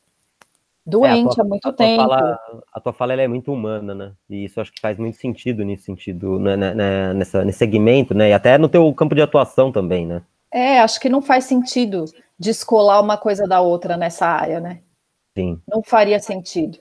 [0.85, 2.01] doente é, tua, há muito a tempo.
[2.03, 2.39] Fala,
[2.73, 4.11] a tua fala é muito humana, né?
[4.29, 8.13] E isso acho que faz muito sentido nesse sentido, né, né, né, nessa, nesse segmento,
[8.13, 8.29] né?
[8.29, 10.21] E até no teu campo de atuação também, né?
[10.51, 12.05] É, acho que não faz sentido
[12.37, 14.81] descolar uma coisa da outra nessa área, né?
[15.37, 15.59] Sim.
[15.67, 16.77] Não faria sentido.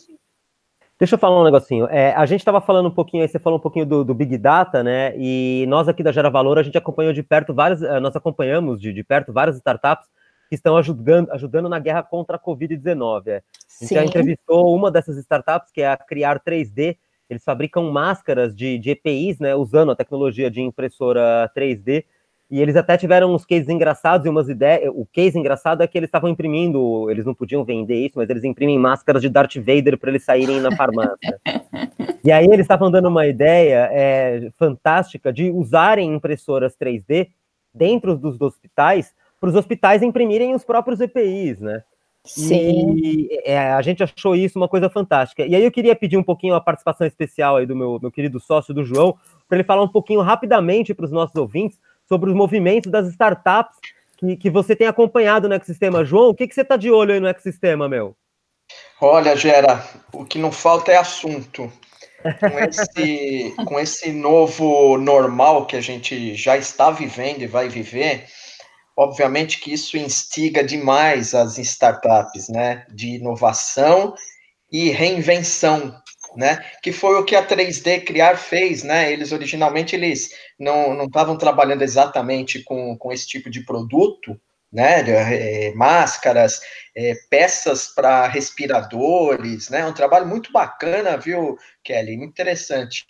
[0.99, 1.87] Deixa eu falar um negocinho.
[1.87, 4.39] É, a gente estava falando um pouquinho, aí você falou um pouquinho do, do, Big
[4.39, 5.13] Data, né?
[5.17, 8.81] E nós aqui da Gera Valor, a gente acompanhou de perto várias, eh, nós acompanhamos
[8.81, 10.07] de, de perto várias startups
[10.49, 13.27] que estão ajudando, ajudando na guerra contra a Covid-19.
[13.27, 13.43] É.
[13.81, 13.95] Gente Sim.
[13.95, 16.97] já entrevistou uma dessas startups, que é a Criar 3D.
[17.29, 19.55] Eles fabricam máscaras de, de EPIs, né?
[19.55, 22.05] Usando a tecnologia de impressora 3D
[22.51, 24.93] e eles até tiveram uns cases engraçados e umas ideias.
[24.95, 28.45] O case engraçado é que eles estavam imprimindo, eles não podiam vender isso, mas eles
[28.45, 31.41] imprimem máscaras de Darth Vader para eles saírem na farmácia.
[32.23, 37.29] e aí eles estavam dando uma ideia é, fantástica de usarem impressoras 3D
[37.75, 41.83] dentro dos hospitais para os hospitais imprimirem os próprios EPIs, né?
[42.25, 42.97] Sim.
[42.97, 45.45] E é, a gente achou isso uma coisa fantástica.
[45.45, 48.41] E aí eu queria pedir um pouquinho a participação especial aí do meu, meu querido
[48.41, 52.37] sócio do João, para ele falar um pouquinho rapidamente para os nossos ouvintes sobre os
[52.37, 53.77] movimentos das startups
[54.17, 56.05] que, que você tem acompanhado no ecossistema.
[56.05, 58.17] João, o que, que você está de olho aí no ecossistema, meu?
[59.01, 61.71] Olha, Gera, o que não falta é assunto.
[62.41, 68.25] Com esse, com esse novo normal que a gente já está vivendo e vai viver,
[68.97, 74.15] obviamente que isso instiga demais as startups, né, de inovação
[74.71, 75.95] e reinvenção,
[76.37, 76.65] né?
[76.83, 79.13] Que foi o que a 3D Criar fez, né?
[79.13, 84.39] Eles originalmente eles não estavam trabalhando exatamente com, com esse tipo de produto,
[84.73, 85.05] né?
[85.09, 86.61] É, máscaras,
[86.97, 89.87] é, peças para respiradores, né?
[89.87, 92.15] Um trabalho muito bacana, viu, Kelly?
[92.15, 93.05] Interessante.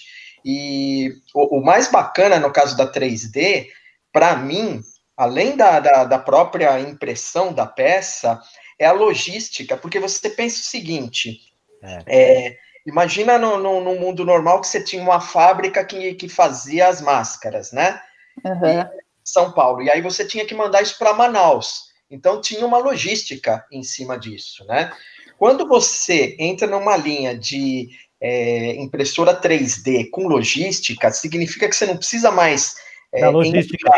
[0.45, 3.69] E o, o mais bacana no caso da 3D,
[4.13, 4.83] para mim,
[5.17, 8.41] além da, da, da própria impressão da peça,
[8.79, 11.41] é a logística, porque você pensa o seguinte.
[11.83, 12.03] É.
[12.07, 16.87] É, Imagina no, no, no, mundo normal que você tinha uma fábrica que, que fazia
[16.89, 17.99] as máscaras, né?
[18.45, 18.85] Uhum.
[19.25, 19.81] São Paulo.
[19.81, 21.85] E aí você tinha que mandar isso para Manaus.
[22.11, 24.93] Então tinha uma logística em cima disso, né?
[25.39, 27.89] Quando você entra numa linha de
[28.21, 32.77] é, impressora 3D com logística, significa que você não precisa mais
[33.21, 33.91] da logística.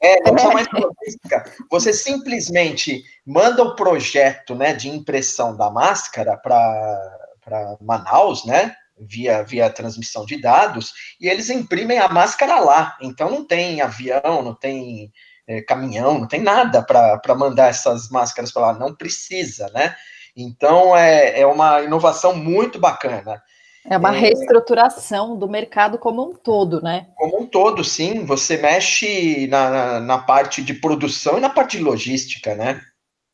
[0.00, 1.44] É, não precisa mais logística.
[1.70, 8.74] Você simplesmente manda o projeto né, de impressão da máscara para Manaus, né?
[8.96, 12.96] Via, via transmissão de dados, e eles imprimem a máscara lá.
[13.00, 15.12] Então não tem avião, não tem
[15.46, 19.96] é, caminhão, não tem nada para mandar essas máscaras para lá, não precisa, né?
[20.36, 23.42] Então é, é uma inovação muito bacana.
[23.86, 27.08] É uma é, reestruturação do mercado como um todo, né?
[27.16, 28.24] Como um todo, sim.
[28.24, 32.80] Você mexe na, na, na parte de produção e na parte de logística, né?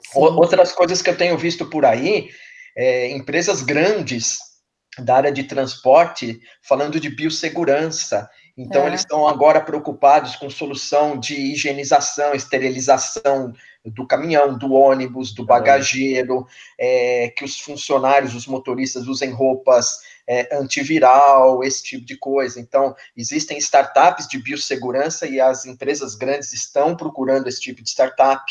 [0.02, 0.18] Sim.
[0.18, 2.30] Outras coisas que eu tenho visto por aí,
[2.76, 4.38] é, empresas grandes
[4.98, 8.28] da área de transporte falando de biossegurança.
[8.56, 8.88] Então, é.
[8.88, 13.52] eles estão agora preocupados com solução de higienização, esterilização
[13.84, 16.44] do caminhão, do ônibus, do bagageiro,
[16.78, 22.60] é, que os funcionários, os motoristas usem roupas é, antiviral, esse tipo de coisa.
[22.60, 28.44] Então, existem startups de biossegurança e as empresas grandes estão procurando esse tipo de startup.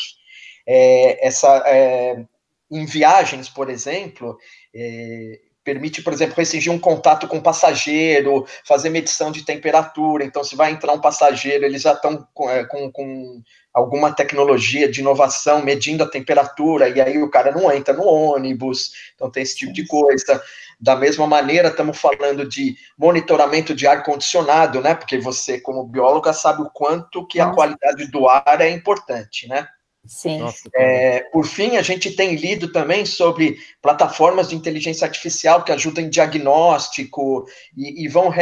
[0.68, 2.22] É, essa, é,
[2.70, 4.36] em viagens, por exemplo,
[4.74, 10.24] é, permite, por exemplo, restringir um contato com o passageiro, fazer medição de temperatura.
[10.24, 13.42] Então, se vai entrar um passageiro, eles já estão com, é, com, com,
[13.72, 18.92] alguma tecnologia de inovação medindo a temperatura, e aí o cara não entra no ônibus.
[19.14, 20.42] Então, tem esse tipo de coisa.
[20.80, 24.94] Da mesma maneira, estamos falando de monitoramento de ar-condicionado, né?
[24.94, 29.68] Porque você, como bióloga, sabe o quanto que a qualidade do ar é importante, né?
[30.06, 30.40] Sim.
[30.74, 36.04] É, por fim, a gente tem lido também sobre plataformas de inteligência artificial que ajudam
[36.04, 37.44] em diagnóstico
[37.76, 38.32] e, e vão,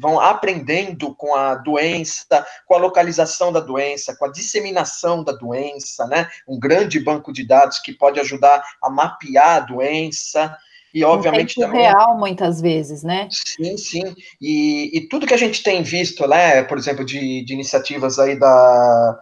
[0.00, 6.06] vão aprendendo com a doença, com a localização da doença, com a disseminação da doença,
[6.06, 6.28] né?
[6.48, 10.56] Um grande banco de dados que pode ajudar a mapear a doença.
[10.94, 11.82] E, obviamente, em tempo também.
[11.82, 13.28] real, muitas vezes, né?
[13.30, 14.14] Sim, sim.
[14.40, 18.38] E, e tudo que a gente tem visto, né, por exemplo, de, de iniciativas aí
[18.38, 19.20] da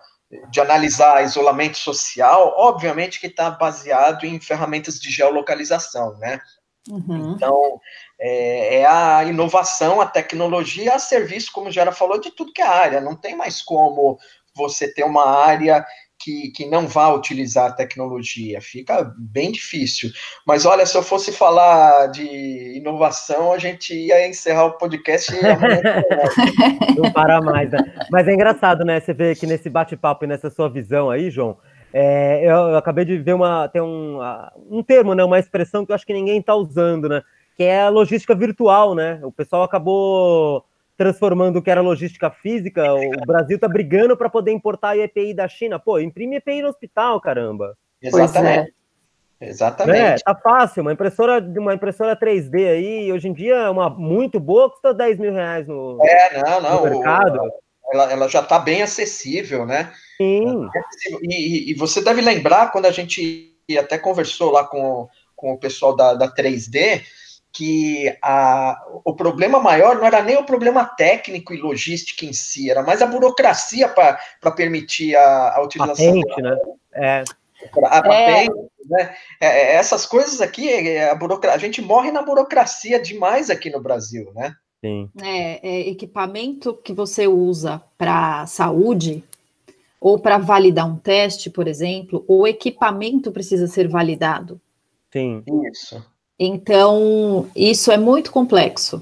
[0.51, 6.41] de analisar isolamento social, obviamente que está baseado em ferramentas de geolocalização, né?
[6.89, 7.33] Uhum.
[7.33, 7.81] Então,
[8.21, 12.67] é, é, a inovação, a tecnologia a serviço, como já falou, de tudo que é
[12.67, 13.01] área.
[13.01, 14.19] Não tem mais como
[14.55, 15.85] você ter uma área
[16.19, 18.61] que, que não vá utilizar a tecnologia.
[18.61, 20.11] Fica bem difícil.
[20.47, 25.41] Mas olha, se eu fosse falar de inovação, a gente ia encerrar o podcast e
[26.97, 27.79] não parar mais, né?
[28.11, 29.01] Mas é engraçado, né?
[29.01, 31.57] Você vê que nesse bate-papo e nessa sua visão aí, João.
[31.97, 34.19] É, eu, eu, acabei de ver uma, tem um,
[34.69, 37.23] um termo, né, uma expressão que eu acho que ninguém está usando, né,
[37.57, 39.21] que é a logística virtual, né?
[39.23, 40.65] O pessoal acabou
[40.97, 45.35] transformando o que era logística física, o Brasil tá brigando para poder importar a EPI
[45.35, 45.79] da China.
[45.79, 47.77] Pô, imprime EPI no hospital, caramba.
[48.01, 48.71] Exatamente.
[48.71, 48.85] É.
[49.41, 49.99] Exatamente.
[49.99, 54.71] É, tá fácil, uma impressora, uma impressora 3D aí, hoje em dia, uma muito boa,
[54.71, 57.41] custa 10 mil reais no, é, não, não, no mercado.
[57.41, 59.93] O, ela, ela já está bem acessível, né?
[60.17, 60.69] Sim.
[61.23, 65.95] E, e, você deve lembrar, quando a gente até conversou lá com, com o pessoal
[65.95, 67.03] da, da 3D,
[67.55, 72.69] que a, o problema maior não era nem o problema técnico e logístico em si,
[72.69, 76.21] era mais a burocracia para permitir a, a utilização.
[76.21, 76.59] Patente, né?
[76.93, 77.25] É.
[77.85, 78.89] A patente, é.
[78.91, 79.17] né?
[79.41, 83.71] É, é, essas coisas aqui, é, a, burocracia, a gente morre na burocracia demais aqui
[83.71, 84.53] no Brasil, né?
[84.85, 85.09] Sim.
[85.23, 89.23] É, equipamento que você usa para saúde
[90.01, 94.61] ou para validar um teste, por exemplo, o equipamento precisa ser validado.
[95.11, 95.43] Sim.
[95.71, 96.05] Isso.
[96.39, 98.99] Então, isso é muito complexo.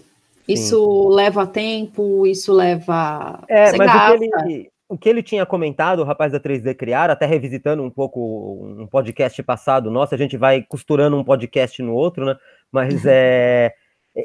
[0.46, 0.52] Sim.
[0.52, 3.42] Isso leva tempo, isso leva.
[3.48, 7.10] É, mas o que, ele, o que, ele, tinha comentado, o rapaz da 3D Criar,
[7.10, 11.94] até revisitando um pouco um podcast passado nosso, a gente vai costurando um podcast no
[11.94, 12.36] outro, né?
[12.70, 13.74] Mas é.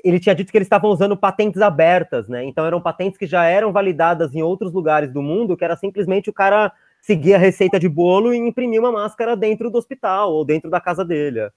[0.04, 2.44] Ele tinha dito que eles estavam usando patentes abertas, né?
[2.44, 6.30] Então eram patentes que já eram validadas em outros lugares do mundo, que era simplesmente
[6.30, 10.44] o cara seguir a receita de bolo e imprimir uma máscara dentro do hospital ou
[10.44, 11.50] dentro da casa dele.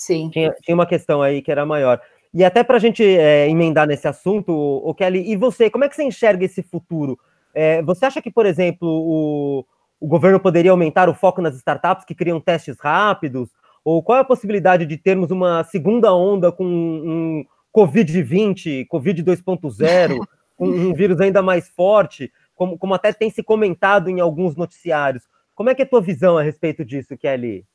[0.00, 0.30] Sim.
[0.30, 2.00] Tinha, tinha uma questão aí que era maior.
[2.32, 5.90] E até para a gente é, emendar nesse assunto, o Kelly, e você, como é
[5.90, 7.18] que você enxerga esse futuro?
[7.52, 9.66] É, você acha que, por exemplo, o,
[10.00, 13.50] o governo poderia aumentar o foco nas startups que criam testes rápidos?
[13.84, 17.44] Ou qual é a possibilidade de termos uma segunda onda com um
[17.76, 20.26] Covid-20, Covid 2.0,
[20.58, 25.24] um, um vírus ainda mais forte, como, como até tem se comentado em alguns noticiários?
[25.54, 27.66] Como é que é a tua visão a respeito disso, Kelly?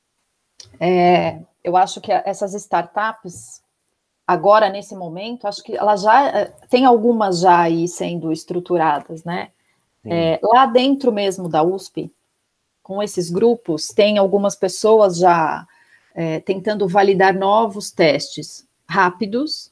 [0.79, 3.62] É, eu acho que essas startups,
[4.25, 9.49] agora, nesse momento, acho que elas já eh, tem algumas já aí sendo estruturadas, né?
[10.08, 12.12] É, lá dentro mesmo da USP,
[12.84, 15.65] com esses grupos, tem algumas pessoas já
[16.13, 19.71] é, tentando validar novos testes rápidos,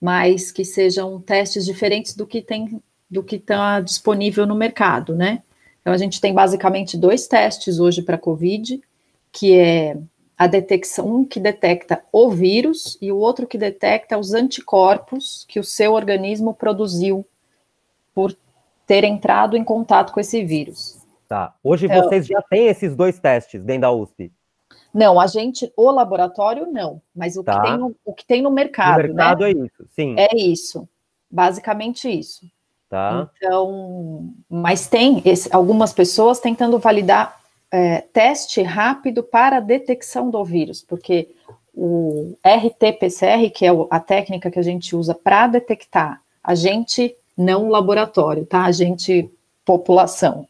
[0.00, 5.42] mas que sejam testes diferentes do que tem do que está disponível no mercado, né?
[5.80, 8.80] Então, a gente tem basicamente dois testes hoje para COVID,
[9.30, 9.96] que é
[10.36, 15.58] a detecção, um que detecta o vírus e o outro que detecta os anticorpos que
[15.58, 17.26] o seu organismo produziu
[18.14, 18.36] por
[18.86, 20.98] ter entrado em contato com esse vírus.
[21.26, 21.54] Tá.
[21.64, 24.30] Hoje então, vocês já têm esses dois testes dentro da USP?
[24.92, 27.60] Não, a gente, o laboratório não, mas o, tá.
[27.60, 29.00] que, tem no, o que tem no mercado.
[29.00, 29.50] O mercado né?
[29.50, 30.14] é isso, sim.
[30.18, 30.88] É isso,
[31.30, 32.46] basicamente isso.
[32.88, 33.28] Tá.
[33.36, 40.82] Então, mas tem esse, algumas pessoas tentando validar é, teste rápido para detecção do vírus,
[40.82, 41.34] porque
[41.74, 48.46] o RT-PCR, que é a técnica que a gente usa para detectar agente não laboratório,
[48.46, 48.64] tá?
[48.64, 49.30] Agente
[49.64, 50.46] população.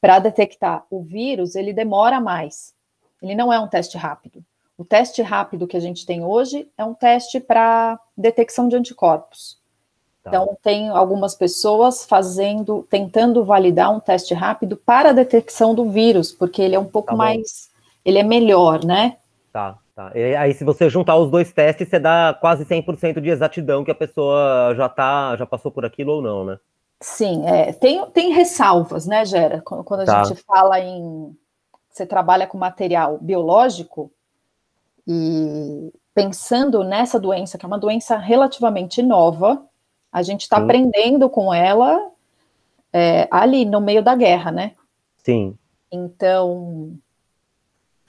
[0.00, 2.74] Para detectar o vírus, ele demora mais.
[3.22, 4.44] Ele não é um teste rápido.
[4.76, 9.61] O teste rápido que a gente tem hoje é um teste para detecção de anticorpos.
[10.22, 10.30] Tá.
[10.30, 16.30] Então, tem algumas pessoas fazendo, tentando validar um teste rápido para a detecção do vírus,
[16.30, 17.70] porque ele é um pouco tá mais,
[18.04, 19.16] ele é melhor, né?
[19.52, 20.12] Tá, tá.
[20.14, 23.90] E aí, se você juntar os dois testes, você dá quase 100% de exatidão que
[23.90, 26.58] a pessoa já tá, já passou por aquilo ou não, né?
[27.00, 29.60] Sim, é, tem, tem ressalvas, né, Gera?
[29.60, 30.22] Quando, quando a tá.
[30.22, 31.36] gente fala em.
[31.90, 34.10] Você trabalha com material biológico,
[35.06, 39.66] e pensando nessa doença, que é uma doença relativamente nova,
[40.12, 42.10] a gente está aprendendo com ela
[42.92, 44.72] é, ali no meio da guerra, né?
[45.24, 45.56] Sim.
[45.90, 46.92] Então,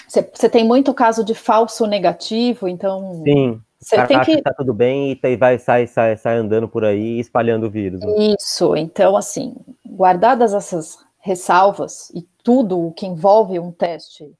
[0.07, 3.23] você tem muito caso de falso negativo, então.
[3.23, 3.61] Sim.
[3.79, 7.67] Você tem que tá tudo bem e vai sai, sai, sai andando por aí espalhando
[7.67, 7.99] o vírus.
[7.99, 8.35] Né?
[8.39, 8.77] Isso.
[8.77, 14.33] Então, assim, guardadas essas ressalvas e tudo o que envolve um teste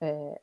[0.00, 0.40] é,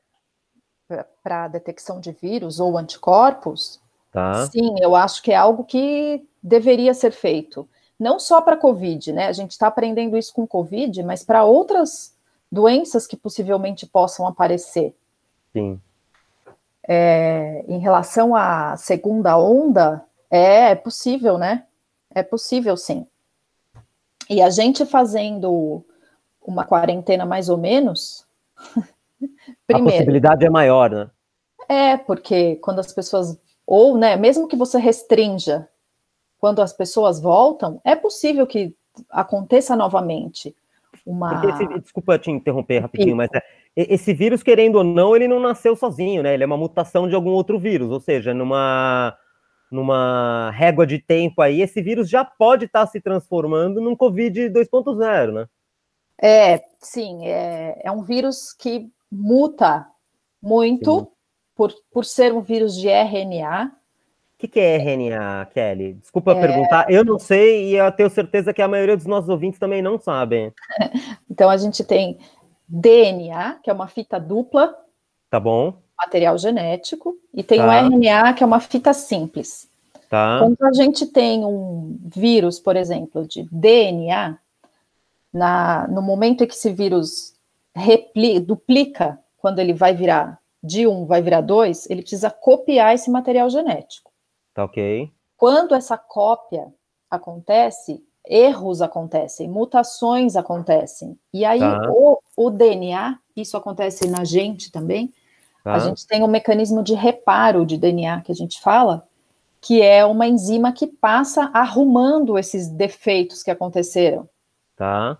[1.23, 3.81] para detecção de vírus ou anticorpos,
[4.15, 4.47] Tá.
[4.47, 7.67] Sim, eu acho que é algo que deveria ser feito.
[7.99, 9.27] Não só para Covid, né?
[9.27, 12.15] A gente está aprendendo isso com Covid, mas para outras
[12.49, 14.95] doenças que possivelmente possam aparecer.
[15.51, 15.81] Sim.
[16.87, 20.01] É, em relação à segunda onda,
[20.31, 21.65] é, é possível, né?
[22.09, 23.05] É possível, sim.
[24.29, 25.83] E a gente fazendo
[26.41, 28.25] uma quarentena mais ou menos.
[29.67, 31.09] primeiro, a possibilidade é maior, né?
[31.67, 35.67] É, porque quando as pessoas ou, né, mesmo que você restrinja
[36.37, 38.75] quando as pessoas voltam, é possível que
[39.09, 40.55] aconteça novamente
[41.05, 41.41] uma.
[41.45, 43.43] Esse, desculpa te interromper rapidinho, mas é,
[43.75, 46.33] esse vírus, querendo ou não, ele não nasceu sozinho, né?
[46.33, 49.17] Ele é uma mutação de algum outro vírus, ou seja, numa,
[49.71, 54.49] numa régua de tempo aí, esse vírus já pode estar tá se transformando num Covid
[54.49, 55.47] 2.0, né?
[56.21, 59.87] É, sim, é, é um vírus que muta
[60.41, 60.99] muito.
[60.99, 61.14] Sim
[61.55, 63.71] por, por ser um vírus de RNA.
[64.35, 65.93] O que, que é RNA, Kelly?
[65.93, 66.41] Desculpa é...
[66.41, 69.81] perguntar, eu não sei e eu tenho certeza que a maioria dos nossos ouvintes também
[69.81, 70.53] não sabem.
[71.31, 72.19] então a gente tem
[72.67, 74.75] DNA, que é uma fita dupla.
[75.29, 75.73] Tá bom.
[75.97, 77.67] Material genético, e tem tá.
[77.67, 79.69] o RNA, que é uma fita simples.
[80.09, 80.39] Tá.
[80.39, 84.37] Quando a gente tem um vírus, por exemplo, de DNA,
[85.33, 87.33] na, no momento em que esse vírus
[87.73, 93.09] repli, duplica, quando ele vai virar de um vai virar dois, ele precisa copiar esse
[93.09, 94.11] material genético.
[94.53, 95.11] Tá ok.
[95.37, 96.73] Quando essa cópia
[97.09, 101.17] acontece, erros acontecem, mutações acontecem.
[101.33, 101.89] E aí tá.
[101.91, 105.13] o, o, DNA, isso acontece na gente também,
[105.63, 105.73] tá.
[105.73, 109.07] a gente tem um mecanismo de reparo de DNA que a gente fala,
[109.61, 114.29] que é uma enzima que passa arrumando esses defeitos que aconteceram.
[114.75, 115.17] Tá.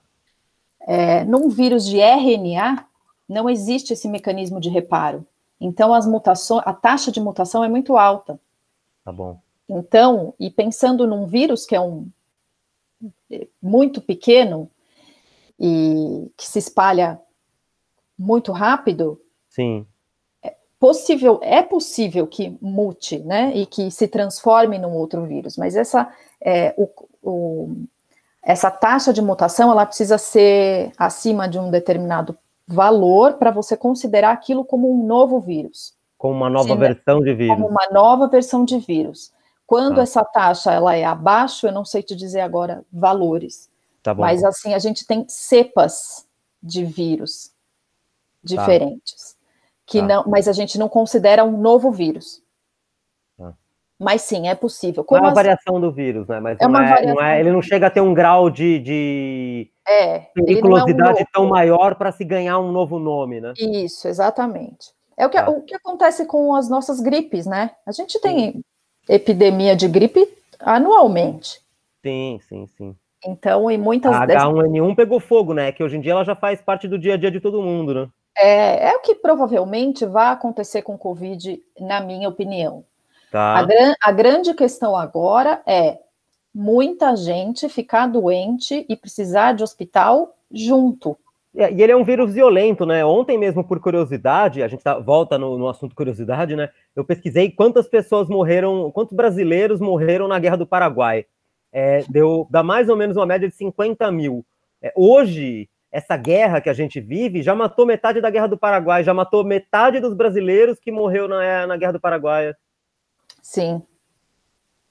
[0.88, 2.86] É, num vírus de RNA,
[3.28, 5.26] não existe esse mecanismo de reparo.
[5.60, 8.40] Então, as mutações, a taxa de mutação é muito alta.
[9.04, 9.40] Tá bom.
[9.68, 12.08] Então, e pensando num vírus que é um
[13.62, 14.70] muito pequeno
[15.60, 17.20] e que se espalha
[18.18, 19.86] muito rápido, sim,
[20.44, 25.58] é possível é possível que mute, né, e que se transforme num outro vírus.
[25.58, 26.90] Mas essa é, o,
[27.22, 27.76] o,
[28.44, 32.38] essa taxa de mutação ela precisa ser acima de um determinado
[32.68, 35.96] valor para você considerar aquilo como um novo vírus.
[36.18, 37.56] Como uma nova Sim, versão de vírus.
[37.56, 39.32] Como uma nova versão de vírus.
[39.68, 40.02] Quando tá.
[40.02, 43.70] essa taxa ela é abaixo, eu não sei te dizer agora valores.
[44.02, 44.14] Tá.
[44.14, 46.28] Mas assim, a gente tem cepas
[46.62, 47.52] de vírus
[48.44, 49.34] diferentes.
[49.34, 49.46] Tá.
[49.88, 50.08] Que tá.
[50.08, 52.42] não, mas a gente não considera um novo vírus.
[54.00, 55.04] Mas sim, é possível.
[55.04, 55.36] Como não é uma as...
[55.36, 56.40] variação do vírus, né?
[56.40, 59.72] Mas é não, é, não é, ele não chega a ter um grau de, de
[59.88, 63.54] é, periculosidade é um tão maior para se ganhar um novo nome, né?
[63.58, 64.94] Isso, exatamente.
[65.18, 65.50] É o que, ah.
[65.50, 67.72] o que acontece com as nossas gripes, né?
[67.86, 68.62] A gente tem sim.
[69.08, 70.28] epidemia de gripe
[70.60, 71.62] anualmente.
[72.04, 72.96] Sim, sim, sim.
[73.26, 75.72] Então, e muitas A H1N1 pegou fogo, né?
[75.72, 77.94] Que hoje em dia ela já faz parte do dia a dia de todo mundo,
[77.94, 78.10] né?
[78.38, 82.84] É, é o que provavelmente vai acontecer com o Covid, na minha opinião.
[83.36, 83.58] Tá.
[83.58, 85.98] A, gran, a grande questão agora é
[86.54, 91.18] muita gente ficar doente e precisar de hospital junto.
[91.54, 93.04] É, E ele é um vírus violento, né?
[93.04, 96.70] Ontem mesmo, por curiosidade, a gente tá- volta no, no assunto curiosidade, né?
[96.96, 101.26] Eu pesquisei quantas pessoas morreram, quantos brasileiros morreram na Guerra do Paraguai.
[101.74, 104.46] É, deu, dá mais ou menos uma média de 50 mil.
[104.82, 109.04] É, hoje, essa guerra que a gente vive já matou metade da Guerra do Paraguai,
[109.04, 112.54] já matou metade dos brasileiros que morreu na, na Guerra do Paraguai.
[113.46, 113.80] Sim.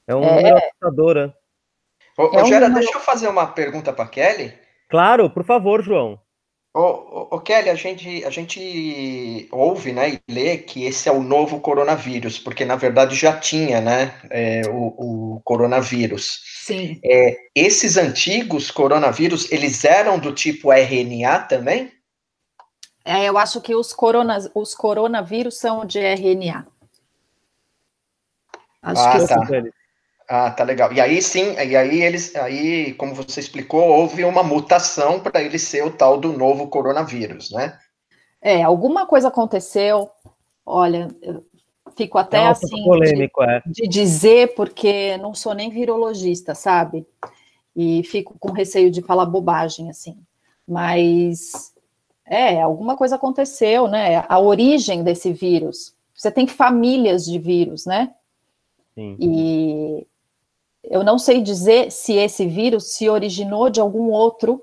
[0.06, 0.36] É um É.
[0.36, 1.32] número assustador, né?
[2.16, 4.54] Ô, ô, É um Gera, número- deixa eu fazer uma pergunta para Kelly.
[4.88, 6.20] Claro, por favor, João.
[6.72, 11.12] Ô, ô, ô, Kelly, a gente, a gente ouve, né, e lê que esse é
[11.12, 16.40] o novo coronavírus, porque na verdade já tinha, né, é, o, o coronavírus.
[16.64, 17.00] Sim.
[17.04, 21.92] É, esses antigos coronavírus, eles eram do tipo RNA também?
[23.04, 26.66] É, eu acho que os, coronas, os coronavírus são de RNA.
[28.84, 29.64] Acho Ah, que tá.
[30.28, 30.92] Ah, tá legal.
[30.92, 35.58] E aí sim, e aí eles, aí, como você explicou, houve uma mutação para ele
[35.58, 37.78] ser o tal do novo coronavírus, né?
[38.40, 40.10] É, alguma coisa aconteceu.
[40.64, 41.44] Olha, eu
[41.96, 43.62] fico até É assim de, polêmico, é.
[43.66, 47.06] de dizer, porque não sou nem virologista, sabe?
[47.76, 50.16] E fico com receio de falar bobagem, assim.
[50.66, 51.74] Mas
[52.26, 54.24] é, alguma coisa aconteceu, né?
[54.26, 55.94] A origem desse vírus.
[56.14, 58.14] Você tem famílias de vírus, né?
[58.94, 59.16] Sim.
[59.18, 60.06] E
[60.84, 64.62] eu não sei dizer se esse vírus se originou de algum outro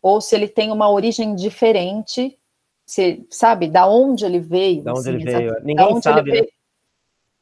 [0.00, 2.36] ou se ele tem uma origem diferente,
[2.84, 4.82] se, sabe, da onde ele veio.
[4.82, 5.56] Da onde assim, ele veio.
[5.62, 6.40] Ninguém sabe, né?
[6.40, 6.52] veio,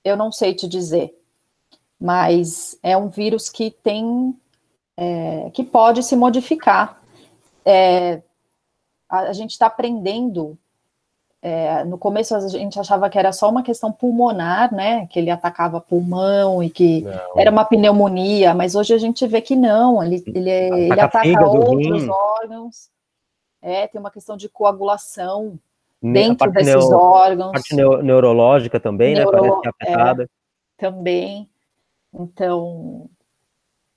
[0.04, 1.16] eu não sei te dizer.
[1.98, 4.34] Mas é um vírus que tem,
[4.96, 7.02] é, que pode se modificar.
[7.64, 8.22] É,
[9.08, 10.58] a, a gente está aprendendo.
[11.43, 15.07] É, no começo a gente achava que era só uma questão pulmonar, né?
[15.07, 17.38] Que ele atacava pulmão e que Não.
[17.41, 21.47] era uma pneumonia, mas hoje a gente vê que não, ele, ele, é- ele Ataca
[21.47, 22.09] outros rim.
[22.11, 22.91] órgãos.
[23.62, 25.59] É, tem uma questão de coagulação
[26.03, 29.20] Ne- a dentro desses neo- órgãos parte neo- neurológica também, né?
[29.20, 30.30] Neuro- Parece que é afetada.
[30.78, 31.49] também.
[32.12, 33.09] Então,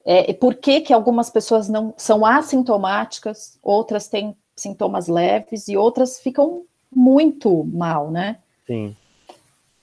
[0.05, 5.75] é, e por que que algumas pessoas não são assintomáticas, outras têm sintomas leves e
[5.77, 6.63] outras ficam
[6.95, 8.37] muito mal, né?
[8.65, 8.95] Sim.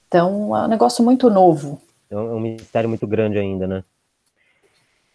[0.09, 1.81] Então, é um negócio muito novo.
[2.11, 3.85] É um, é mistério muito grande ainda, né?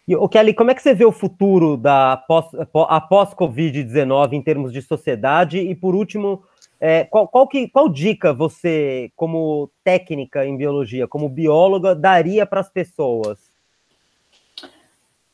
[0.08, 4.34] E, o Kelly, como é que você vê o futuro da pós, pó- após Covid-19
[4.34, 5.58] em termos de sociedade?
[5.58, 6.44] E por último,
[6.80, 12.60] é, qual, qual, que, qual dica você, como técnica em biologia, como bióloga, daria para
[12.60, 13.38] as pessoas?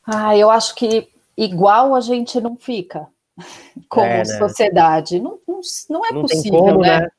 [0.05, 1.07] Ah, eu acho que
[1.37, 3.07] igual a gente não fica
[3.89, 4.25] como É, né?
[4.25, 5.19] sociedade.
[5.19, 7.01] Não, não, não é Não tem possível, como, né?
[7.01, 7.09] né?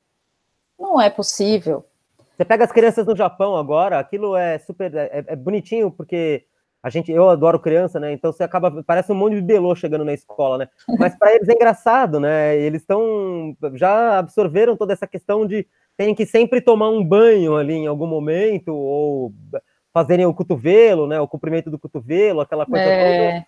[0.78, 1.84] Não é possível.
[2.36, 4.92] Você pega as crianças no Japão agora, aquilo é super.
[4.94, 6.44] É, é bonitinho, porque
[6.82, 8.12] a gente, eu adoro criança, né?
[8.12, 8.82] Então você acaba.
[8.82, 10.68] Parece um monte de bebelô chegando na escola, né?
[10.98, 12.56] Mas para eles é engraçado, né?
[12.56, 13.56] Eles estão.
[13.74, 18.06] Já absorveram toda essa questão de terem que sempre tomar um banho ali em algum
[18.06, 19.32] momento, ou
[19.92, 21.20] fazerem o cotovelo, né?
[21.20, 23.46] O comprimento do cotovelo, aquela coisa toda.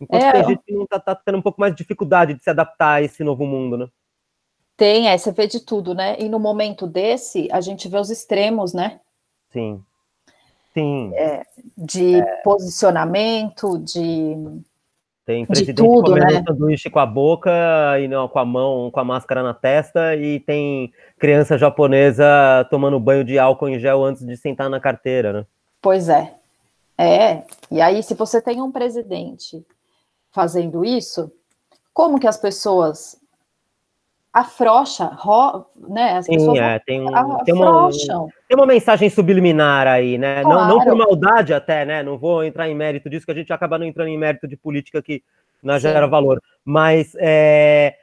[0.00, 2.34] É, Enquanto É, tem gente que não tá, tá tendo um pouco mais de dificuldade
[2.34, 3.88] de se adaptar a esse novo mundo, né?
[4.76, 6.16] tem, é, você vê de tudo, né?
[6.18, 9.00] E no momento desse, a gente vê os extremos, né?
[9.50, 9.82] Sim.
[10.74, 11.12] Sim.
[11.76, 14.36] De posicionamento, de.
[15.24, 16.44] Tem presidente tudo, comendo né?
[16.46, 17.50] sanduíche com a boca
[17.98, 22.24] e não com a mão, com a máscara na testa, e tem criança japonesa
[22.70, 25.46] tomando banho de álcool em gel antes de sentar na carteira, né?
[25.82, 26.32] Pois é.
[26.96, 27.42] É.
[27.70, 29.64] E aí, se você tem um presidente
[30.36, 31.32] fazendo isso,
[31.94, 33.18] como que as pessoas
[34.30, 36.18] afrouxa, ro, né?
[36.18, 37.06] As pessoas Sim, é, tem,
[37.42, 37.90] tem, uma,
[38.46, 40.42] tem uma mensagem subliminar aí, né?
[40.44, 40.98] Não, não por Claro.
[40.98, 42.02] maldade até, né?
[42.02, 44.58] Não vou entrar em mérito disso, que a gente acaba não entrando em mérito de
[44.58, 45.22] política que
[45.62, 45.78] Sim.
[45.78, 46.42] gera valor.
[46.62, 47.96] Mas é,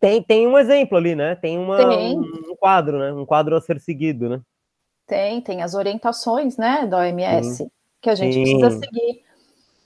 [0.00, 1.34] tem, tem um exemplo ali, né?
[1.34, 2.16] Tem, uma, Tem.
[2.16, 2.22] Um,
[2.52, 3.12] um quadro, né?
[3.12, 4.40] Um quadro a ser seguido, né?
[5.06, 8.58] Tem, tem as orientações, né, da OMS, que a gente Sim.
[8.58, 9.22] precisa seguir.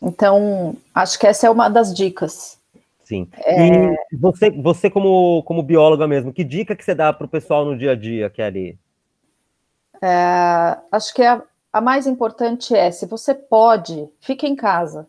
[0.01, 2.59] Então, acho que essa é uma das dicas.
[3.05, 3.28] Sim.
[3.44, 3.94] É.
[4.12, 7.64] E você, você como, como bióloga mesmo, que dica que você dá para o pessoal
[7.64, 8.78] no dia a dia, Kelly?
[10.03, 11.42] É, acho que a,
[11.72, 15.07] a mais importante é, se você pode, fique em casa.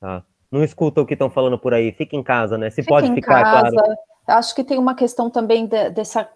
[0.00, 0.22] Tá?
[0.50, 2.70] Não escuta o que estão falando por aí, fica em casa, né?
[2.70, 3.70] Se Fique pode em ficar, é casa.
[3.70, 3.94] claro.
[4.26, 6.28] Acho que tem uma questão também de- dessa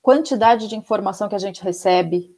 [0.00, 2.34] quantidade de informação que a gente recebe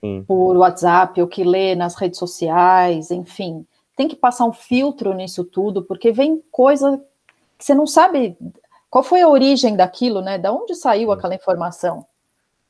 [0.00, 0.24] Sim.
[0.26, 3.66] por WhatsApp, ou que lê nas redes sociais, enfim.
[3.96, 7.02] Tem que passar um filtro nisso tudo, porque vem coisa
[7.58, 8.36] que você não sabe
[8.90, 10.38] qual foi a origem daquilo, né?
[10.38, 12.04] Da onde saiu aquela informação?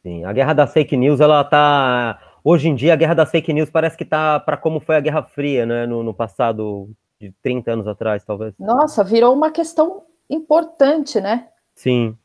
[0.03, 2.21] Sim, a guerra das fake news, ela tá.
[2.45, 5.01] Hoje em dia, a guerra das fake news parece que tá para como foi a
[5.01, 5.87] Guerra Fria, né?
[5.87, 8.53] No, no passado de 30 anos atrás, talvez.
[8.59, 11.49] Nossa, virou uma questão importante, né?
[11.75, 12.17] Sim.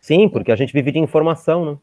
[0.00, 1.78] Sim, porque a gente vive de informação, né?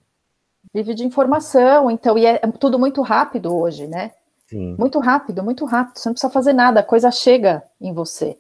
[0.74, 4.12] Vive de informação, então, e é tudo muito rápido hoje, né?
[4.48, 4.76] Sim.
[4.78, 5.98] Muito rápido, muito rápido.
[5.98, 8.38] Você não precisa fazer nada, a coisa chega em você.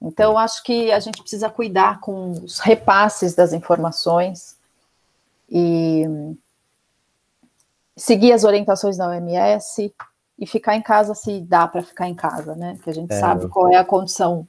[0.00, 4.56] Então, acho que a gente precisa cuidar com os repasses das informações
[5.48, 6.04] e
[7.96, 9.92] seguir as orientações da OMS
[10.38, 12.78] e ficar em casa se dá para ficar em casa, né?
[12.82, 14.46] Que a gente é, sabe qual é a condição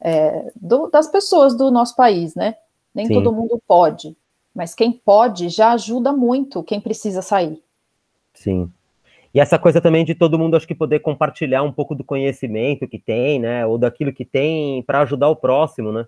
[0.00, 2.56] é, do, das pessoas do nosso país, né?
[2.92, 3.14] Nem Sim.
[3.14, 4.16] todo mundo pode,
[4.52, 7.62] mas quem pode já ajuda muito quem precisa sair.
[8.34, 8.72] Sim.
[9.32, 12.88] E essa coisa também de todo mundo, acho que poder compartilhar um pouco do conhecimento
[12.88, 13.64] que tem, né?
[13.64, 16.06] Ou daquilo que tem para ajudar o próximo, né?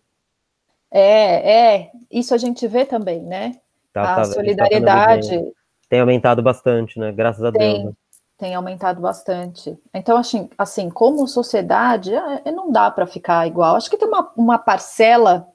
[0.90, 1.90] É, é.
[2.10, 3.60] Isso a gente vê também, né?
[3.92, 5.38] Tá, a tá, tá solidariedade.
[5.38, 5.50] Tá
[5.88, 7.12] tem aumentado bastante, né?
[7.12, 7.84] Graças a tem, Deus.
[7.84, 7.92] Né?
[8.38, 9.78] Tem aumentado bastante.
[9.94, 13.76] Então, assim, assim como sociedade, é, é não dá para ficar igual.
[13.76, 15.46] Acho que tem uma, uma parcela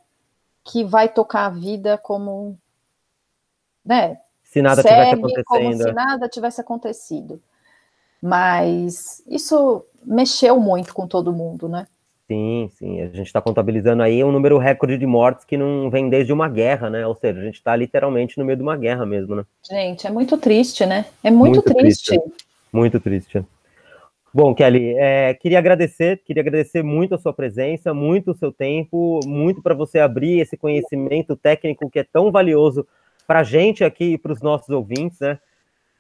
[0.63, 2.57] que vai tocar a vida como,
[3.84, 4.20] né?
[4.43, 5.45] Se nada tivesse acontecendo.
[5.45, 7.41] Como se nada tivesse acontecido.
[8.28, 11.88] Mas isso mexeu muito com todo mundo, né?
[12.30, 12.99] Sim, sim.
[12.99, 16.49] A gente está contabilizando aí um número recorde de mortes que não vem desde uma
[16.49, 17.07] guerra, né?
[17.07, 19.45] Ou seja, a gente está literalmente no meio de uma guerra mesmo, né?
[19.65, 21.05] Gente, é muito triste, né?
[21.23, 22.19] É muito, muito triste.
[22.19, 22.45] triste.
[22.71, 23.45] Muito triste.
[24.34, 29.21] Bom, Kelly, é, queria agradecer, queria agradecer muito a sua presença, muito o seu tempo,
[29.25, 32.86] muito para você abrir esse conhecimento técnico que é tão valioso
[33.25, 35.39] para a gente aqui e para os nossos ouvintes, né?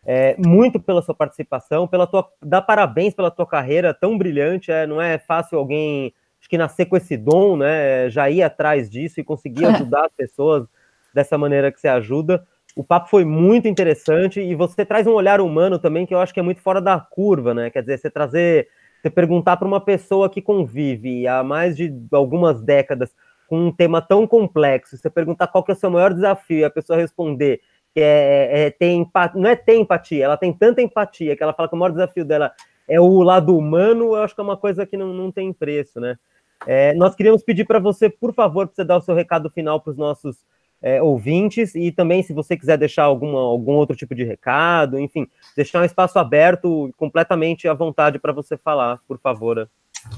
[0.09, 4.71] É, muito pela sua participação, pela tua, dá parabéns pela tua carreira tão brilhante.
[4.71, 8.09] É, não é fácil alguém acho que nascer com esse dom, né?
[8.09, 10.65] Já ir atrás disso e conseguir ajudar as pessoas
[11.13, 12.45] dessa maneira que você ajuda.
[12.73, 16.33] O papo foi muito interessante e você traz um olhar humano também que eu acho
[16.33, 17.69] que é muito fora da curva, né?
[17.69, 18.69] Quer dizer, você trazer,
[19.01, 23.13] você perguntar para uma pessoa que convive há mais de algumas décadas
[23.47, 26.63] com um tema tão complexo, você perguntar qual que é o seu maior desafio e
[26.63, 27.61] a pessoa responder
[27.99, 31.69] é, é ter empatia, não é ter empatia, ela tem tanta empatia que ela fala
[31.69, 32.51] que o maior desafio dela
[32.87, 35.99] é o lado humano, eu acho que é uma coisa que não, não tem preço,
[35.99, 36.17] né?
[36.65, 39.79] É, nós queríamos pedir para você, por favor, para você dar o seu recado final
[39.79, 40.37] para os nossos
[40.81, 45.27] é, ouvintes e também, se você quiser deixar alguma, algum outro tipo de recado, enfim,
[45.55, 49.69] deixar um espaço aberto, completamente à vontade para você falar, por favor.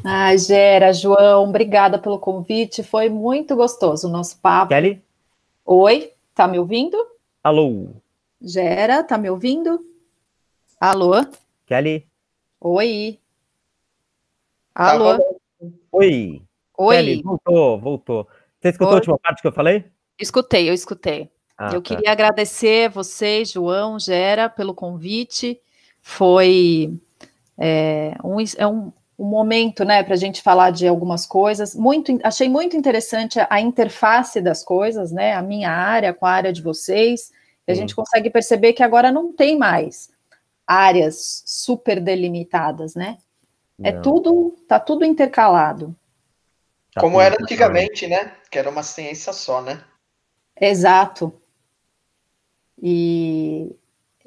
[0.05, 4.69] Ah, Gera, João, obrigada pelo convite, foi muito gostoso o nosso papo.
[4.69, 5.01] Kelly?
[5.65, 6.97] Oi, tá me ouvindo?
[7.41, 7.95] Alô?
[8.41, 9.79] Gera, tá me ouvindo?
[10.79, 11.13] Alô?
[11.65, 12.05] Kelly?
[12.59, 13.17] Oi.
[14.75, 15.17] Alô?
[15.17, 15.23] Tá
[15.93, 16.41] Oi.
[16.77, 16.95] Oi.
[16.95, 18.27] Kelly, voltou, voltou.
[18.59, 18.95] Você escutou Oi.
[18.95, 19.85] a última parte que eu falei?
[20.19, 21.31] Escutei, eu escutei.
[21.57, 21.95] Ah, eu tá.
[21.95, 25.61] queria agradecer você, João, Gera, pelo convite.
[26.01, 26.93] Foi
[27.57, 31.75] é, um, é um, um momento, né, para a gente falar de algumas coisas.
[31.75, 36.53] Muito, achei muito interessante a interface das coisas, né, a minha área com a área
[36.53, 37.29] de vocês.
[37.67, 40.09] E a gente consegue perceber que agora não tem mais
[40.65, 43.17] áreas super delimitadas, né?
[43.83, 43.99] É não.
[43.99, 45.93] É tudo, tá tudo intercalado.
[46.93, 48.33] Tá Como era antigamente, né?
[48.49, 49.83] Que era uma ciência só, né?
[50.59, 51.33] Exato.
[52.81, 53.75] E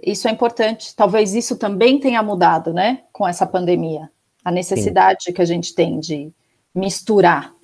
[0.02, 0.94] isso é importante.
[0.94, 3.04] Talvez isso também tenha mudado, né?
[3.10, 4.10] Com essa pandemia
[4.44, 5.32] a necessidade Sim.
[5.32, 6.32] que a gente tem de
[6.74, 7.54] misturar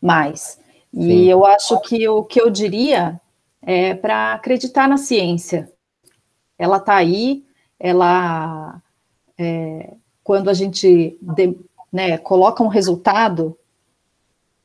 [0.00, 0.58] mais.
[0.92, 1.24] E Sim.
[1.24, 3.20] eu acho que o que eu diria
[3.62, 5.70] é para acreditar na ciência.
[6.58, 7.44] Ela está aí,
[7.78, 8.80] ela
[9.38, 11.56] é, quando a gente de,
[11.92, 13.56] né, coloca um resultado,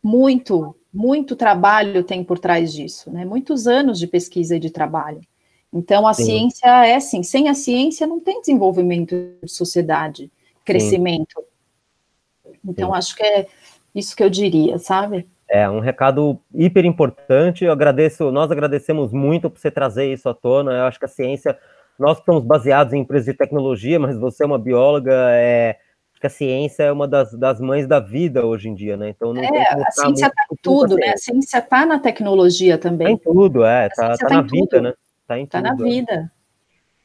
[0.02, 3.26] muito, muito trabalho tem por trás disso, né?
[3.26, 5.22] Muitos anos de pesquisa e de trabalho.
[5.74, 6.26] Então a Sim.
[6.26, 10.32] ciência é assim, sem a ciência não tem desenvolvimento de sociedade
[10.66, 11.44] crescimento.
[12.44, 12.54] Sim.
[12.66, 12.98] Então, Sim.
[12.98, 13.48] acho que é
[13.94, 15.28] isso que eu diria, sabe?
[15.48, 17.64] É um recado hiper importante.
[17.64, 20.72] Eu agradeço, nós agradecemos muito por você trazer isso à tona.
[20.74, 21.58] Eu acho que a ciência,
[21.98, 25.78] nós estamos baseados em empresas de tecnologia, mas você é uma bióloga, é,
[26.26, 29.10] que a ciência é uma das, das mães da vida hoje em dia, né?
[29.10, 31.10] Então não é, a ciência está em tudo, né?
[31.10, 33.14] A ciência está na tecnologia também.
[33.14, 34.82] Está em tudo, é, está tá, tá na vida, tudo.
[34.82, 34.94] né?
[35.22, 35.72] Está em tá tudo.
[35.72, 36.14] Está na vida.
[36.14, 36.30] É.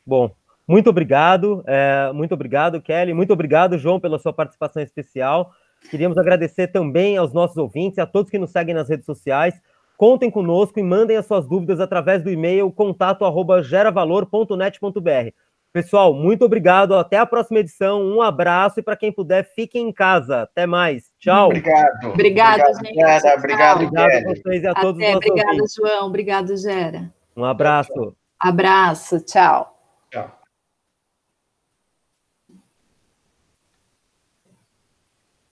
[0.06, 0.30] Bom,
[0.70, 3.12] muito obrigado, é, muito obrigado, Kelly.
[3.12, 5.50] Muito obrigado, João, pela sua participação especial.
[5.90, 9.60] Queríamos agradecer também aos nossos ouvintes e a todos que nos seguem nas redes sociais.
[9.96, 15.32] Contem conosco e mandem as suas dúvidas através do e-mail contato@geravalor.net.br.
[15.72, 16.94] Pessoal, muito obrigado.
[16.94, 18.00] Até a próxima edição.
[18.02, 20.42] Um abraço e para quem puder, fiquem em casa.
[20.42, 21.10] Até mais.
[21.18, 21.46] Tchau.
[21.46, 22.10] Obrigado.
[22.10, 22.94] Obrigada, gente.
[22.94, 25.74] Gera, obrigado, Obrigado a vocês e a todos Até, os nossos obrigada, ouvintes.
[25.74, 26.06] João.
[26.06, 27.12] Obrigado, Gera.
[27.36, 28.14] Um abraço.
[28.38, 29.64] Abraço, tchau.
[29.64, 29.79] Tchau.